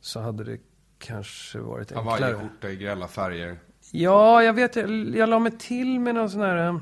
[0.00, 0.58] Så hade det
[0.98, 2.20] kanske varit enklare.
[2.20, 3.58] Hawaiiskjorta i grälla färger.
[3.90, 4.76] Ja, jag vet.
[4.76, 6.80] Jag, jag la mig till med någon sån här...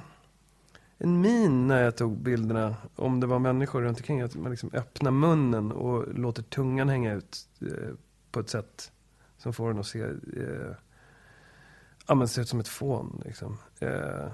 [0.98, 2.76] En min när jag tog bilderna.
[2.96, 4.20] Om det var människor runt omkring.
[4.20, 7.48] Att man liksom öppnar munnen och låter tungan hänga ut.
[7.60, 7.94] Eh,
[8.30, 8.92] på ett sätt
[9.36, 10.02] som får den att se...
[10.02, 10.74] Eh,
[12.06, 13.22] ja, men se ut som ett fån.
[13.24, 13.58] Liksom.
[13.80, 14.26] Eh,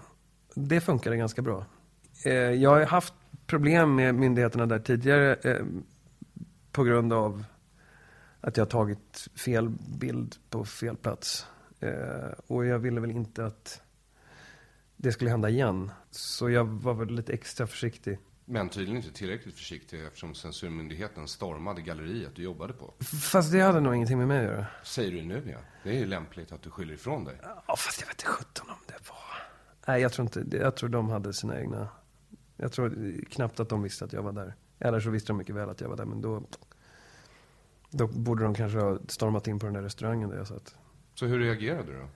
[0.55, 1.65] Det funkade ganska bra.
[2.25, 3.15] Eh, jag har haft
[3.47, 5.65] problem med myndigheterna där tidigare eh,
[6.73, 7.45] på grund av
[8.41, 11.47] att jag har tagit fel bild på fel plats.
[11.81, 13.83] Eh, och jag ville väl inte att
[15.03, 15.91] det skulle hända igen.
[16.11, 18.19] Så jag var väl lite extra försiktig.
[18.45, 22.95] Men tydligen inte tillräckligt försiktig eftersom censurmyndigheten stormade galleriet du jobbade på.
[23.23, 24.67] Fast det hade nog ingenting med mig att göra.
[24.85, 25.59] Säger du nu ja.
[25.83, 27.39] Det är ju lämpligt att du skyller ifrån dig.
[27.43, 29.43] Ja, fast jag vet inte sjutton om det var...
[29.87, 30.57] Nej, jag tror inte...
[30.57, 31.89] Jag tror de hade sina egna...
[32.57, 34.55] Jag tror knappt att de visste att jag var där.
[34.79, 36.43] Eller så visste de mycket väl att jag var där, men då...
[37.91, 40.75] Då borde de kanske ha stormat in på den där restaurangen där jag satt.
[41.15, 42.09] Så hur reagerade du då?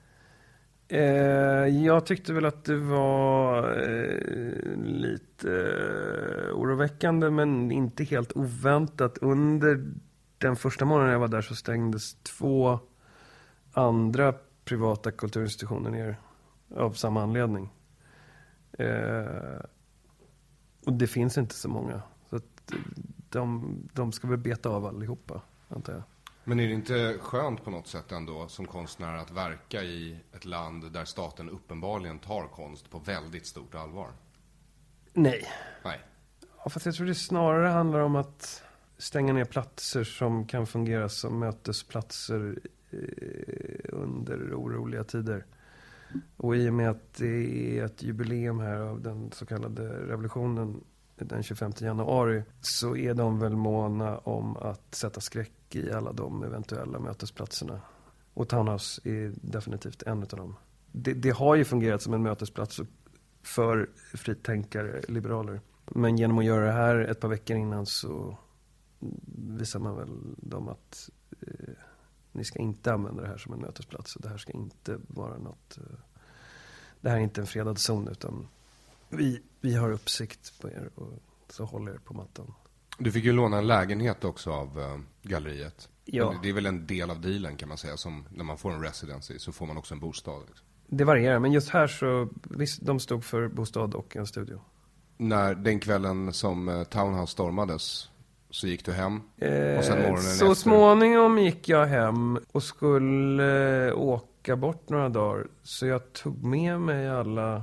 [0.89, 9.19] Eh, jag tyckte väl att det var eh, lite eh, oroväckande men inte helt oväntat.
[9.19, 9.93] Under
[10.39, 12.79] den första månaden jag var där så stängdes två
[13.73, 16.17] andra privata kulturinstitutioner ner
[16.77, 17.73] av samma anledning.
[20.87, 22.03] Och det finns inte så många.
[22.31, 22.73] Så att
[23.29, 26.03] de, de ska väl beta av allihopa, antar jag.
[26.45, 30.45] Men är det inte skönt på något sätt ändå som konstnär att verka i ett
[30.45, 34.09] land där staten uppenbarligen tar konst på väldigt stort allvar?
[35.13, 35.49] Nej.
[35.85, 36.01] Nej.
[36.65, 38.63] Ja, fast jag tror det snarare handlar om att
[38.99, 42.59] stänga ner platser som kan fungera som mötesplatser
[42.91, 42.99] eh,
[43.93, 45.47] under oroliga tider.
[46.37, 50.85] Och i och med att det är ett jubileum här av den så kallade revolutionen
[51.17, 56.43] den 25 januari så är de väl måna om att sätta skräck i alla de
[56.43, 57.81] eventuella mötesplatserna.
[58.35, 60.57] Och Townhouse är definitivt en av dem.
[60.93, 62.81] Det, det har ju fungerat som en mötesplats
[63.43, 65.61] för fritänkare, liberaler.
[65.87, 68.39] Men genom att göra det här ett par veckor innan så
[69.37, 71.11] visar man väl dem att
[71.41, 71.75] eh,
[72.33, 74.15] ni ska inte använda det här som en mötesplats.
[74.15, 75.79] Det här ska inte vara något...
[75.79, 75.99] Eh,
[77.01, 78.49] det här är inte en fredad zon utan
[79.09, 81.13] vi, vi har uppsikt på er och
[81.49, 82.55] så håller er på mattan.
[82.99, 85.89] Du fick ju låna en lägenhet också av eh, galleriet.
[86.05, 86.35] Ja.
[86.43, 87.97] Det är väl en del av dealen kan man säga.
[87.97, 90.43] Som när man får en residency så får man också en bostad.
[90.47, 90.67] Liksom.
[90.87, 94.61] Det varierar, men just här så, visst, de stod för bostad och en studio.
[95.17, 98.09] När den kvällen som uh, Townhouse stormades
[98.51, 99.21] så gick du hem.
[99.79, 100.55] och sen Eh, morgonen så efter.
[100.55, 105.47] småningom gick jag hem och skulle eh, åka bort några dagar.
[105.63, 107.63] Så jag tog med mig alla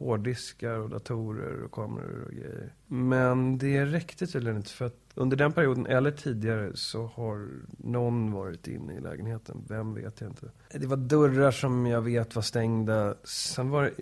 [0.00, 2.74] hårddiskar och datorer och kameror och grejer.
[2.86, 7.48] Men det räckte tydligen inte för att under den perioden eller tidigare så har
[7.78, 9.64] någon varit inne i lägenheten.
[9.68, 10.50] Vem vet jag inte.
[10.72, 13.14] Det var dörrar som jag vet var stängda.
[13.24, 13.92] Sen var det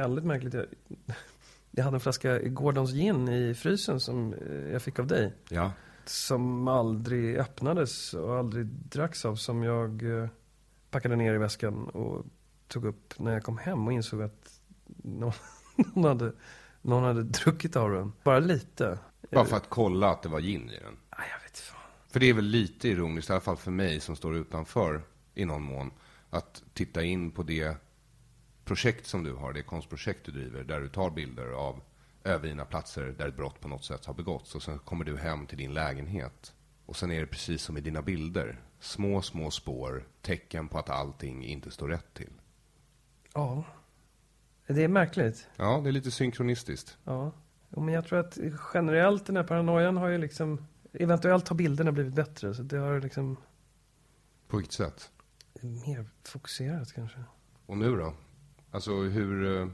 [0.00, 0.54] väldigt märkligt.
[0.54, 0.66] Jag,
[1.70, 5.34] jag hade en flaska Gordons gin i frysen som eh, jag fick av dig.
[5.48, 5.72] Ja.
[6.04, 9.36] Som aldrig öppnades och aldrig dracks av.
[9.36, 10.28] Som jag eh,
[10.90, 12.26] packade ner i väskan och
[12.68, 14.55] tog upp när jag kom hem och insåg att
[14.86, 15.32] någon,
[15.76, 16.32] någon, hade,
[16.82, 18.12] någon hade druckit av den.
[18.24, 18.98] Bara lite.
[19.30, 20.96] Bara för att kolla att det var gin i den.
[21.10, 21.80] Ah, jag vet fan.
[22.08, 25.02] För det är väl lite ironiskt, i alla fall för mig som står utanför
[25.34, 25.90] i någon mån,
[26.30, 27.76] att titta in på det
[28.64, 31.80] projekt som du har, det konstprojekt du driver, där du tar bilder av
[32.24, 34.54] övergivna platser där ett brott på något sätt har begåtts.
[34.54, 36.52] Och sen kommer du hem till din lägenhet.
[36.86, 38.60] Och sen är det precis som i dina bilder.
[38.80, 42.32] Små, små spår, tecken på att allting inte står rätt till.
[43.32, 43.64] Ja.
[44.66, 45.48] Det är märkligt.
[45.56, 46.98] Ja, det är lite synkronistiskt.
[47.04, 47.32] Ja.
[47.68, 48.38] Men jag tror att
[48.74, 50.66] generellt den här paranoian har ju liksom...
[50.92, 52.54] Eventuellt har bilderna blivit bättre.
[52.54, 53.36] Så det har liksom
[54.48, 55.10] På vilket sätt?
[55.62, 57.18] mer fokuserat kanske.
[57.66, 58.14] Och nu då?
[58.70, 59.68] Alltså hur eh,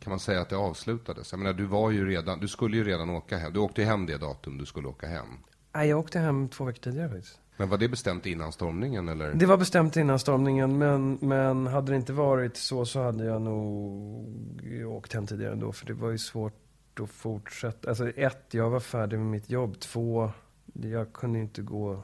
[0.00, 1.32] kan man säga att det avslutades?
[1.32, 3.52] Jag menar, du var ju redan, du skulle ju redan åka hem.
[3.52, 5.26] Du åkte hem det datum du skulle åka hem.
[5.74, 7.40] Nej, jag åkte hem två veckor tidigare faktiskt.
[7.58, 9.34] Men var det bestämt innan stormningen eller?
[9.34, 13.42] Det var bestämt innan stormningen, men, men hade det inte varit så så hade jag
[13.42, 15.72] nog åkt hem tidigare ändå.
[15.72, 17.88] För det var ju svårt att fortsätta.
[17.88, 19.80] Alltså ett, jag var färdig med mitt jobb.
[19.80, 20.30] Två,
[20.72, 22.02] jag kunde inte gå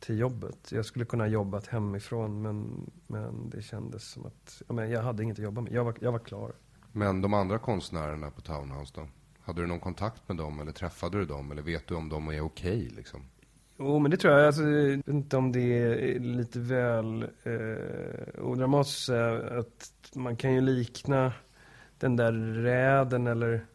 [0.00, 0.72] till jobbet.
[0.72, 5.02] Jag skulle kunna ha jobbat hemifrån, men, men det kändes som att ja, men jag
[5.02, 5.72] hade inget att jobba med.
[5.72, 6.52] Jag var, jag var klar.
[6.92, 9.08] Men de andra konstnärerna på Townhouse då?
[9.40, 11.52] Hade du någon kontakt med dem eller träffade du dem?
[11.52, 13.20] Eller vet du om de är okej liksom?
[13.76, 14.46] Jo, men det tror jag.
[14.46, 20.36] Alltså, jag vet inte om det är lite väl eh, odramatiskt att säga att man
[20.36, 21.32] kan ju likna
[21.98, 23.66] den där räden eller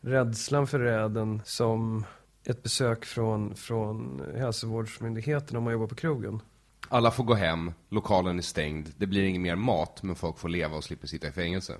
[0.00, 2.04] rädslan för räden som
[2.44, 6.40] ett besök från, från hälsovårdsmyndigheten om man jobbar på krogen.
[6.88, 10.48] Alla får gå hem, lokalen är stängd, det blir ingen mer mat, men folk får
[10.48, 11.76] leva och slipper sitta i fängelse.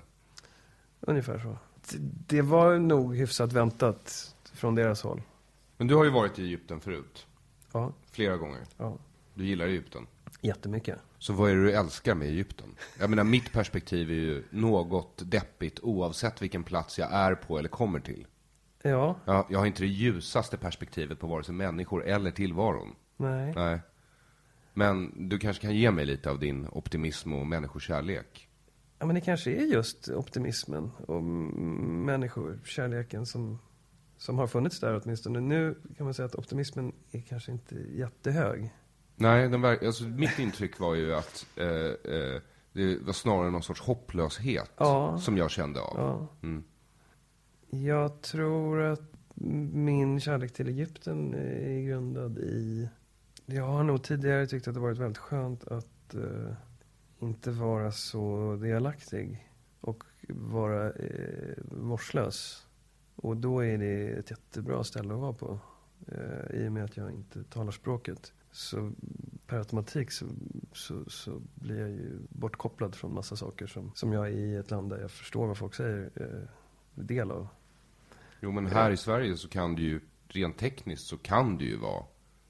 [1.01, 1.57] Ungefär så.
[1.91, 1.99] Det,
[2.37, 5.23] det var nog hyfsat väntat från deras håll.
[5.77, 7.27] Men du har ju varit i Egypten förut.
[7.73, 7.93] Ja.
[8.11, 8.61] Flera gånger.
[8.77, 8.99] Ja.
[9.35, 10.07] Du gillar Egypten.
[10.41, 10.99] Jättemycket.
[11.19, 12.75] Så vad är det du älskar med Egypten?
[12.99, 17.69] Jag menar, mitt perspektiv är ju något deppigt oavsett vilken plats jag är på eller
[17.69, 18.27] kommer till.
[18.83, 22.95] Ja, Jag, jag har inte det ljusaste perspektivet på vare sig människor eller tillvaron.
[23.17, 23.53] nej.
[23.57, 23.81] Nej.
[24.75, 28.49] Men du kanske kan ge mig lite av din optimism och människokärlek?
[28.99, 33.59] Ja, men det kanske är just optimismen och m- människor, kärleken som,
[34.21, 35.41] som har funnits där åtminstone.
[35.41, 38.75] Nu kan man säga att optimismen är kanske inte jättehög.
[39.17, 42.41] Nej, den verk, alltså, mitt intryck var ju att eh, eh,
[42.73, 45.19] det var snarare någon sorts hopplöshet Ja.
[45.19, 45.95] som jag kände av.
[45.97, 46.29] Ja.
[46.43, 46.65] Mm.
[47.71, 49.03] Jag tror att
[49.73, 52.89] min kärlek till Egypten är grundad i...
[53.47, 56.53] Jag har nog tidigare tyckt att det varit väldigt skönt att eh,
[57.21, 59.51] inte vara så delaktig
[59.81, 62.67] och vara eh, vårdslös.
[63.17, 65.59] Och då är det ett jättebra ställe att vara på.
[66.07, 68.33] Eh, I och med att jag inte talar språket.
[68.53, 68.93] Så
[69.47, 70.27] per automatik så,
[70.73, 74.91] så, så blir jag ju bortkopplad från massa saker som, som jag i ett land
[74.91, 76.49] där jag förstår vad folk säger eh,
[77.05, 77.49] del av.
[78.41, 81.77] Jo, men här i Sverige så kan du ju, rent tekniskt så kan du ju
[81.77, 82.05] vara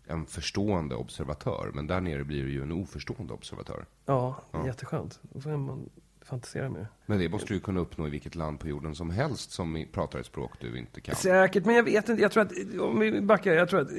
[0.06, 1.70] en förstående observatör.
[1.74, 3.86] Men där nere blir du ju en oförstående observatör.
[4.06, 4.66] Ja, Ja.
[4.66, 5.20] jätteskönt.
[5.22, 5.88] Då får man
[6.22, 6.88] fantisera mer.
[7.06, 10.18] Men det måste du kunna uppnå i vilket land på jorden som helst som pratar
[10.18, 11.14] ett språk du inte kan.
[11.14, 12.22] Säkert, men jag vet inte.
[12.22, 13.98] Jag tror att, om vi backar, jag tror att eh,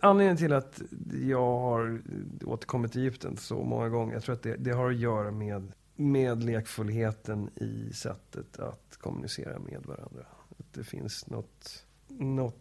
[0.00, 0.82] anledningen till att
[1.22, 2.02] jag har
[2.44, 5.72] återkommit till Egypten så många gånger, jag tror att det, det har att göra med,
[5.96, 10.26] med lekfullheten i sättet att kommunicera med varandra.
[10.58, 12.60] Att det finns något, något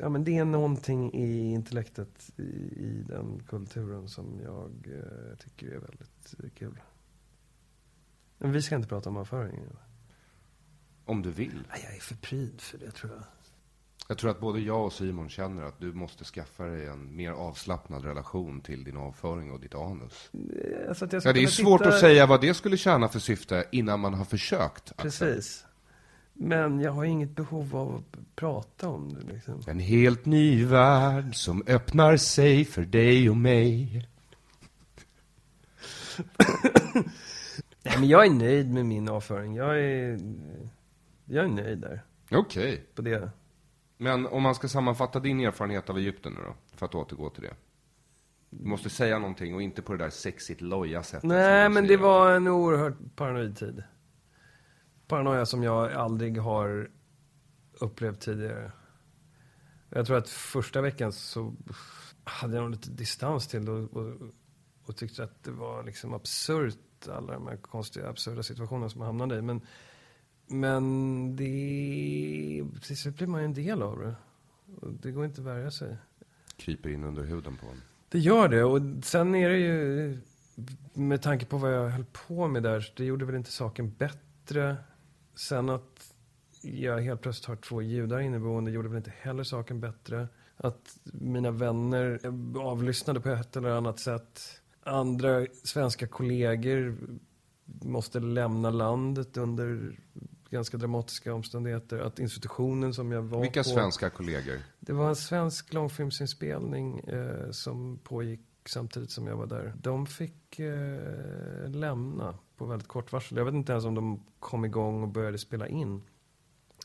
[0.00, 5.66] ja men det är någonting i intellektet i, i den kulturen som jag eh, tycker
[5.66, 6.80] är väldigt kul.
[8.42, 9.76] Men vi ska inte prata om avföringen.
[11.04, 11.62] Om du vill.
[11.70, 13.22] Nej, Jag är för pryd för det tror jag.
[14.08, 17.30] Jag tror att både jag och Simon känner att du måste skaffa dig en mer
[17.30, 20.30] avslappnad relation till din avföring och ditt anus.
[20.88, 23.18] Alltså att jag Ja, det är svårt titta- att säga vad det skulle tjäna för
[23.18, 24.96] syfte innan man har försökt.
[24.96, 25.66] Precis.
[26.32, 29.62] Men jag har inget behov av att prata om det liksom.
[29.66, 34.08] En helt ny värld som öppnar sig för dig och mig.
[37.90, 39.54] Nej, men jag är nöjd med min avföring.
[39.54, 40.18] Jag är,
[41.24, 42.02] jag är nöjd där.
[42.30, 42.84] Okej.
[42.94, 43.30] På det.
[43.96, 47.42] Men om man ska sammanfatta din erfarenhet av Egypten nu då, för att återgå till
[47.42, 47.54] det.
[48.50, 51.22] Du måste säga någonting och inte på det där sexigt loja sättet.
[51.28, 52.08] Nej, som men du det säger.
[52.08, 53.82] var en oerhört paranoid tid.
[55.08, 56.90] Paranoia som jag aldrig har
[57.72, 58.72] upplevt tidigare.
[59.88, 61.54] Jag tror att första veckan så
[62.24, 64.14] hade jag nog lite distans till det och, och,
[64.86, 66.78] och tyckte att det var liksom absurt,
[67.08, 69.42] alla de här konstiga, absurda situationerna som man hamnade i.
[69.42, 69.60] Men,
[70.46, 74.14] men det, till slut blir man ju en del av det.
[74.80, 75.96] Och det går inte att värja sig.
[76.56, 77.82] Kryper in under huden på en.
[78.08, 78.64] Det gör det.
[78.64, 80.18] Och sen är det ju,
[80.92, 84.76] med tanke på vad jag höll på med där, det gjorde väl inte saken bättre.
[85.34, 86.14] Sen att
[86.62, 90.28] jag helt plötsligt har två judar inneboende gjorde väl inte heller saken bättre.
[90.56, 92.20] Att mina vänner
[92.58, 94.59] avlyssnade på ett eller annat sätt.
[94.82, 96.98] Andra svenska kollegor
[97.82, 99.98] måste lämna landet under
[100.50, 101.98] ganska dramatiska omständigheter.
[101.98, 103.64] Att institutionen som jag var Vilka på...
[103.68, 104.58] svenska kollegor?
[104.80, 109.74] Det var en svensk långfilmsinspelning eh, som pågick samtidigt som jag var där.
[109.82, 113.38] De fick eh, lämna på väldigt kort varsel.
[113.38, 116.02] Jag vet inte ens om de kom igång och började spela in.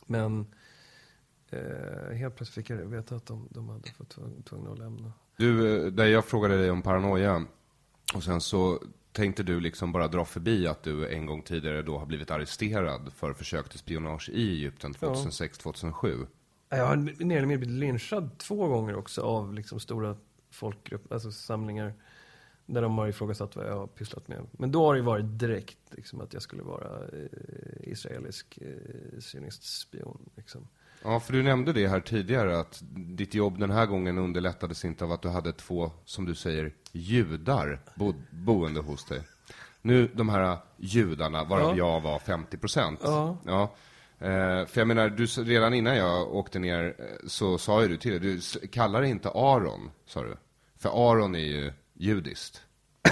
[0.06, 0.46] Men
[1.50, 5.12] eh, helt plötsligt fick jag veta att de, de hade fått tvung- tvungna att lämna.
[5.38, 7.46] Du, eh, där jag frågade dig om paranoia.
[8.14, 8.80] Och sen så
[9.12, 13.14] tänkte du liksom bara dra förbi att du en gång tidigare då har blivit arresterad
[13.14, 16.28] för försök till spionage i Egypten 2006-2007.
[16.70, 20.18] Jag har mer eller mindre blivit lynchad två gånger också av liksom stora
[20.50, 21.94] folkgrupper, alltså samlingar.
[22.66, 24.48] Där de har ifrågasatt vad jag har pysslat med.
[24.52, 30.30] Men då har det varit direkt liksom, att jag skulle vara eh, israelisk eh, sionistspion.
[30.36, 30.68] Liksom.
[31.06, 35.04] Ja, för du nämnde det här tidigare att ditt jobb den här gången underlättades inte
[35.04, 39.22] av att du hade två, som du säger, judar bo boende hos dig.
[39.82, 41.94] Nu, de här judarna, varav Ja.
[41.94, 43.00] jag var 50 procent.
[43.04, 43.38] Ja.
[43.46, 43.62] Ja.
[44.20, 47.98] Eh, för jag menar, du, redan innan jag åkte ner eh, så sa ju du
[47.98, 50.38] till du s- kallar det inte Aron, sa du.
[50.78, 52.62] För Aron är ju judiskt.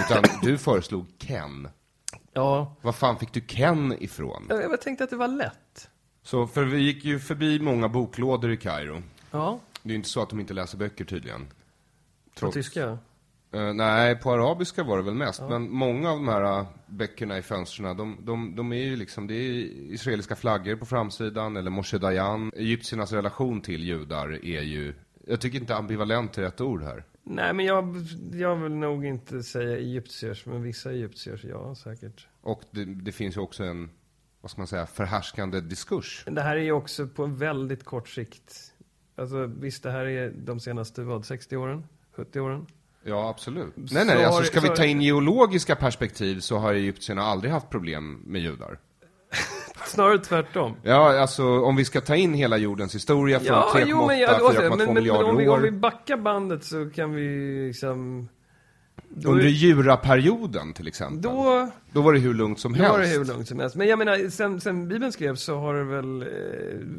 [0.05, 1.67] Utan du föreslog Ken.
[2.33, 4.45] Ja, Var fan fick du Ken ifrån?
[4.49, 5.89] jag, jag tänkte att det var lätt.
[6.23, 9.01] Så, för vi gick ju förbi många boklådor i Kairo.
[9.31, 11.45] Ja, Det är ju inte så att de inte läser böcker tydligen.
[11.45, 12.97] på Trots- tyska.
[13.51, 15.41] Eh, nej, på arabiska var det väl mest.
[15.49, 19.27] Men många av de här uh, böckerna i fönstren, de, de, de är ju liksom,
[19.27, 19.49] det är
[19.93, 22.51] israeliska flaggor på framsidan, eller Moshe Dayan.
[22.55, 24.93] Egyptiernas relation till judar är ju,
[25.27, 27.03] jag tycker inte ambivalent är rätt ord här.
[27.23, 27.95] Nej, men jag,
[28.33, 32.27] jag vill nog inte säga egyptiers, men vissa egyptiers, ja säkert.
[32.41, 33.89] Och det, det finns ju också en,
[34.43, 36.23] vad ska man säga, förhärskande diskurs.
[36.27, 38.73] Det här är ju också på en väldigt kort sikt.
[39.15, 41.83] Alltså visst, det här är de senaste, vad, 60 åren?
[42.15, 42.65] 70 åren?
[43.03, 43.73] Ja, absolut.
[43.87, 47.51] Så Nej, nej, alltså ska vi så- ta in geologiska perspektiv så har egyptierna aldrig
[47.51, 48.79] haft problem med judar.
[49.85, 50.75] Snarare tvärtom.
[50.83, 54.61] Ja, alltså om vi ska ta in hela jordens historia från 3,8, men, ja, 4,2
[54.61, 55.55] men, men, men miljarder om, vi, år.
[55.55, 57.27] om vi backar bandet så kan vi
[57.67, 58.29] liksom...
[59.15, 61.22] Då, Under juraperioden till exempel.
[61.22, 62.91] då, Då var det hur lugnt som då helst.
[62.91, 63.76] var det hur långt som helst.
[63.76, 66.27] Men jag menar, sen, sen Bibeln skrevs så har det väl eh,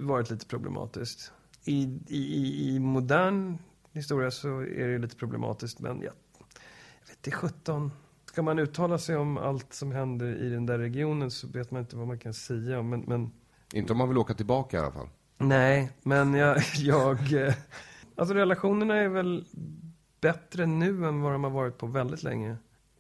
[0.07, 1.32] varit lite problematiskt.
[1.65, 3.59] I, i, i, modern
[3.93, 6.12] historia så är det lite problematiskt, men jag,
[7.01, 7.93] jag vet inte, 17.
[8.27, 11.81] Ska man uttala sig om allt som händer i den där regionen så vet man
[11.81, 12.82] inte vad man kan säga.
[12.82, 13.31] Men, men
[13.73, 15.09] Inte om man vill åka tillbaka i alla fall.
[15.39, 17.32] Nej, men jag, jag...
[17.47, 17.55] eh,
[18.16, 19.45] Alltså relationerna är väl
[20.32, 22.56] bättre nu än vad de har varit på väldigt länge.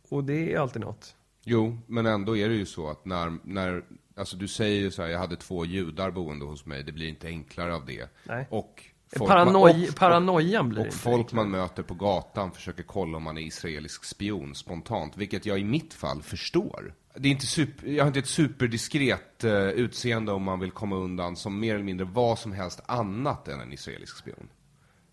[0.08, 1.14] Och det är alltid något.
[1.44, 3.84] Jo, men ändå är det ju så att när, när
[4.16, 7.08] alltså du säger ju så här, jag hade två judar boende hos mig, det blir
[7.08, 8.08] inte enklare av det.
[8.24, 8.46] Nej.
[8.50, 8.82] Och
[9.18, 11.36] Paranoi, och- paranoian blir Och inte folk enklare.
[11.46, 15.64] man möter på gatan försöker kolla om man är israelisk spion spontant, vilket jag i
[15.64, 16.94] mitt fall förstår.
[17.16, 20.96] Det är inte super, jag har inte ett superdiskret eh, utseende om man vill komma
[20.96, 24.48] undan som mer eller mindre vad som helst annat än en israelisk spion.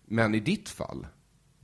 [0.06, 1.06] Men i ditt fall,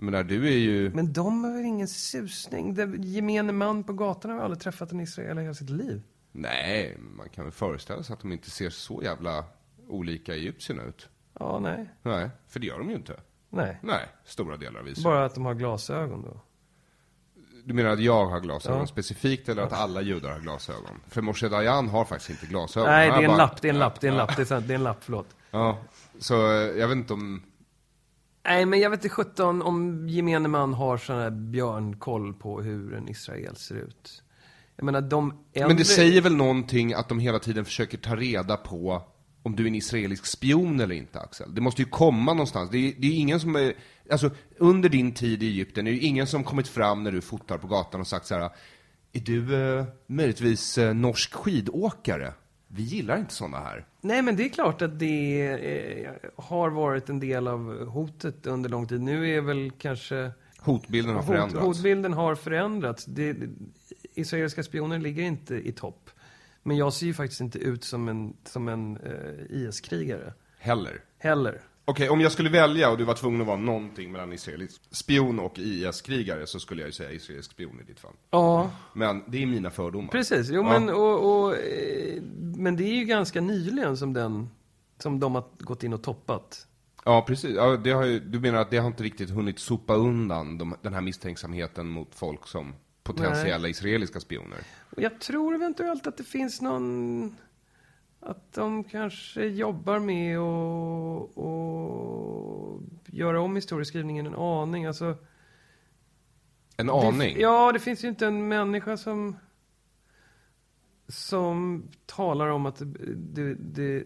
[0.04, 0.90] menar du är ju...
[0.94, 2.74] Men de har väl ingen susning?
[2.74, 6.02] Det, gemene man på gatan har aldrig träffat en israel i hela sitt liv.
[6.32, 9.44] Nej, man kan väl föreställa sig att de inte ser så jävla
[9.88, 11.08] olika egyptierna ut.
[11.40, 11.88] Ja, nej.
[12.02, 13.20] Nej, för det gör de ju inte.
[13.50, 13.78] Nej.
[13.82, 15.04] Nej, stora delar av Israel.
[15.04, 16.40] Bara att de har glasögon då.
[17.64, 18.86] Du menar att jag har glasögon Ja.
[18.86, 21.00] specifikt eller att alla judar har glasögon?
[21.08, 22.88] För Moshe Dayan har faktiskt inte glasögon.
[22.90, 24.42] Nej, det är en bara- lapp, det är en lapp, det är en lapp, det
[24.42, 25.26] är, sant, det är en lapp, förlåt.
[25.50, 25.78] Ja,
[26.18, 27.42] så eh, jag vet inte om...
[28.48, 32.94] Nej, men jag vet inte 17 om gemene man har sån här björnkoll på hur
[32.94, 34.22] en Israel ser ut.
[34.76, 35.68] Jag menar, de äldre...
[35.68, 39.02] Men det säger väl någonting att de hela tiden försöker ta reda på
[39.42, 41.54] om du är en israelisk spion eller inte, Axel?
[41.54, 42.70] Det måste ju komma någonstans.
[42.70, 43.74] Det är, det är ingen som är...
[44.10, 47.58] Alltså, under din tid i Egypten är det ingen som kommit fram när du fotar
[47.58, 48.50] på gatan och sagt så här,
[49.12, 52.32] är du eh, möjligtvis eh, norsk skidåkare?
[52.68, 53.86] Vi gillar inte sådana här.
[54.00, 55.42] Nej, men det är klart att det
[56.04, 59.00] eh, har varit en del av hotet under lång tid.
[59.00, 60.30] Nu är väl kanske...
[60.60, 61.66] Hotbilden har Hot, förändrats.
[61.66, 63.04] hotbilden har förändrats.
[63.04, 63.36] Det,
[64.14, 66.10] israeliska spioner ligger inte i topp.
[66.62, 70.32] Men jag ser ju faktiskt inte ut som en, som en eh, IS-krigare.
[70.58, 71.00] Heller.
[71.18, 71.60] Heller.
[71.90, 75.38] Okej, om jag skulle välja och du var tvungen att vara någonting mellan israelisk spion
[75.38, 78.12] och IS-krigare så skulle jag ju säga israelisk spion i ditt fall.
[78.30, 80.08] Ja, Men det är mina fördomar.
[80.08, 80.48] precis.
[80.50, 80.68] Jo, Ja.
[80.78, 82.22] men, och, och, eh,
[82.56, 84.48] men det är ju ganska nyligen som, den,
[84.98, 86.66] som de har gått in och toppat.
[87.04, 87.54] Ja, precis.
[87.56, 90.74] Ja, det har ju, du menar att det har inte riktigt hunnit sopa undan de,
[90.82, 94.58] den här misstänksamheten mot folk som potentiella israeliska spioner?
[94.96, 97.36] Jag tror eventuellt att det finns någon...
[98.20, 104.86] Att de kanske jobbar med att och göra om historieskrivningen en aning.
[104.86, 105.16] Alltså,
[106.76, 107.34] En aning?
[107.34, 109.36] Det, ja, det finns ju inte en människa som...
[111.10, 112.82] Som talar om att
[113.16, 114.04] det, det,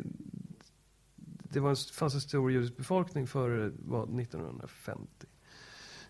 [1.17, 5.27] det, var en, fanns en stor judisk befolkning före vad, 1950.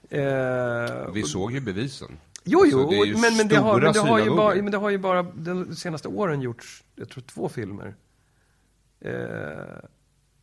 [0.08, 2.18] Eh, Vi såg ju bevisen.
[2.44, 4.54] Jo, Alltså, jo, det ju men, men, det har, men, det stora har ju bara,
[4.54, 7.94] men det har ju bara de senaste åren gjorts, jag tror två filmer.
[9.00, 9.84] Eh,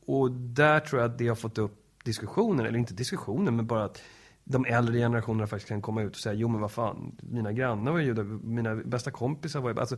[0.06, 3.84] och där tror jag att det har fått upp diskussioner, eller inte diskussioner, men bara
[3.84, 4.02] att
[4.44, 7.92] de äldre generationerna faktiskt kan komma ut och säga, jo men vad fan, mina grannar
[7.92, 9.98] var judar, mina bästa kompisar var ju, alltså,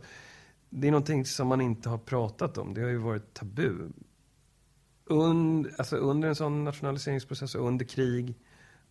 [0.70, 3.88] det är någonting som man inte har pratat om, det har ju varit tabu.
[5.06, 8.34] Und, alltså under en sån nationaliseringsprocess, och under krig,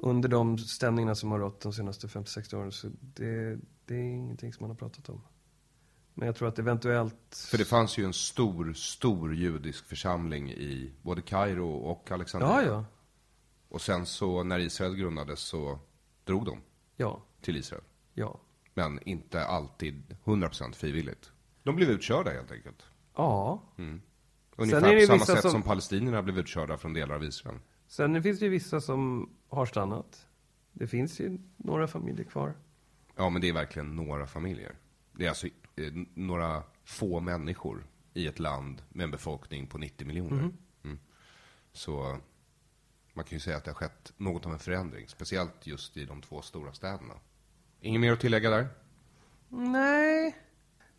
[0.03, 2.71] under de stämningarna som har rått de senaste 50-60 åren.
[2.71, 5.21] Så det, det är ingenting som man har pratat om.
[6.13, 7.47] Men jag tror att eventuellt...
[7.51, 12.51] För det fanns ju en stor, stor judisk församling i både Kairo och Alexandria.
[12.51, 12.85] Ja, ja.
[13.69, 15.79] Och sen så när Israel grundades så
[16.23, 16.61] drog de
[16.95, 17.83] Ja, till Israel.
[18.13, 18.39] ja.
[18.73, 21.31] Men inte alltid 100% frivilligt.
[21.63, 22.83] De blev utkörda helt enkelt.
[23.15, 23.61] Ja.
[24.55, 25.51] Ungefär Sen är det på samma sätt som...
[25.51, 27.59] som- palestinierna blev utkörda från delar av Israel.
[27.91, 30.27] Sen finns det ju vissa som har stannat.
[30.71, 32.53] Det finns ju några familjer kvar.
[33.15, 34.75] Ja, men det är verkligen några familjer.
[35.11, 40.07] Det är alltså eh, några få människor i ett land med en befolkning på 90
[40.07, 40.41] miljoner.
[40.41, 40.57] Mhm.
[40.83, 40.99] Mm.
[41.71, 42.19] Så
[43.13, 46.05] man kan ju säga att det har skett något av en förändring, speciellt just i
[46.05, 47.13] de två stora städerna.
[47.81, 48.67] Inget mer att tillägga där?
[49.49, 50.35] Nej.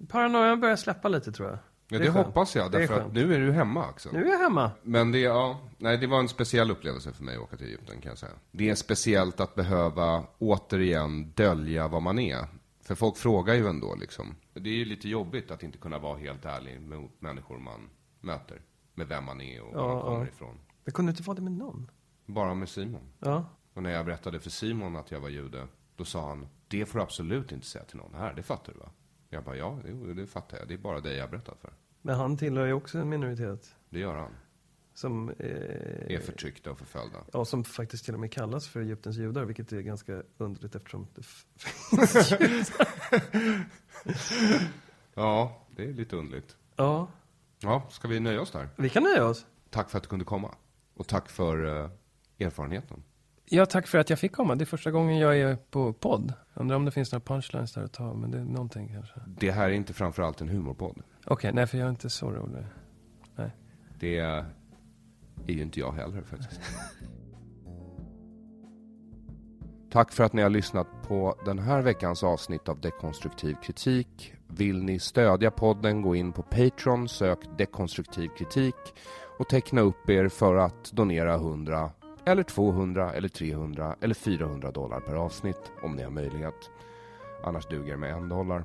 [0.09, 1.59] Paranoian börjar släppa lite tror jag.
[1.93, 4.13] Ja, Det det, hoppas jag, därför att nu är du hemma Axel.
[4.13, 4.71] Nu är jag hemma.
[4.83, 8.01] Men det, ja, nej, det var en speciell upplevelse för mig att åka till Egypten
[8.01, 8.33] kan jag säga.
[8.51, 12.47] Det är speciellt att behöva återigen dölja vad man är.
[12.85, 14.35] För folk frågar ju ändå liksom.
[14.55, 17.89] Det är ju lite jobbigt att inte kunna vara helt ärlig mot människor man
[18.21, 18.61] möter.
[18.95, 20.27] Med vem man är och var Ja, man kommer ja.
[20.27, 20.59] ifrån.
[20.85, 21.91] Jag kunde inte vara det med någon.
[22.27, 23.13] Bara med Simon.
[23.19, 23.45] Ja.
[23.75, 25.67] Och när jag berättade för Simon att jag var jude,
[25.97, 28.79] då sa han, det får du absolut inte säga till någon här, det fattar du
[28.79, 28.91] va?
[29.33, 30.69] Jag bara, ja, jo, det fattar jag.
[30.69, 31.73] Det är bara dig jag berättat för.
[32.03, 33.75] Men han tillhör ju också en minoritet.
[33.91, 34.31] Det gör han.
[34.95, 35.37] Som, eh,
[36.15, 37.19] Är förtryckta och förföljda.
[37.33, 41.07] ja, som faktiskt till och med kallas för Egyptens judar, vilket är ganska underligt eftersom
[41.15, 41.23] det
[42.07, 42.89] finns judar.
[45.15, 46.57] Ja, det är lite underligt.
[46.77, 47.09] Ja,
[47.61, 48.69] Ja, ska vi nöja oss där?
[48.77, 49.47] vi kan nöja oss.
[49.71, 50.55] Tack för att du kunde komma.
[50.95, 51.91] Och tack för eh,
[52.47, 53.03] erfarenheten.
[53.55, 54.55] Ja, tack för att jag fick komma.
[54.55, 56.33] Det är första gången jag är på podd.
[56.55, 59.21] Undrar om det finns några punchlines där att ta, men det är någonting kanske.
[59.27, 61.03] Det här är inte framförallt en humorpodd.
[61.25, 62.65] Okej, nej för jag är inte så rolig.
[64.01, 64.45] Det är
[65.47, 66.61] ju inte jag heller faktiskt.
[69.91, 74.35] Tack för att ni har lyssnat på den här veckans avsnitt av Dekonstruktiv kritik.
[74.47, 78.75] Vill ni stödja podden, gå in på Patreon, sök dekonstruktiv kritik
[79.39, 81.91] och teckna upp er för att donera 100
[82.25, 86.71] eller 200 eller 300 eller 400 dollar per avsnitt om ni har möjlighet.
[87.45, 88.65] Annars duger det med en dollar.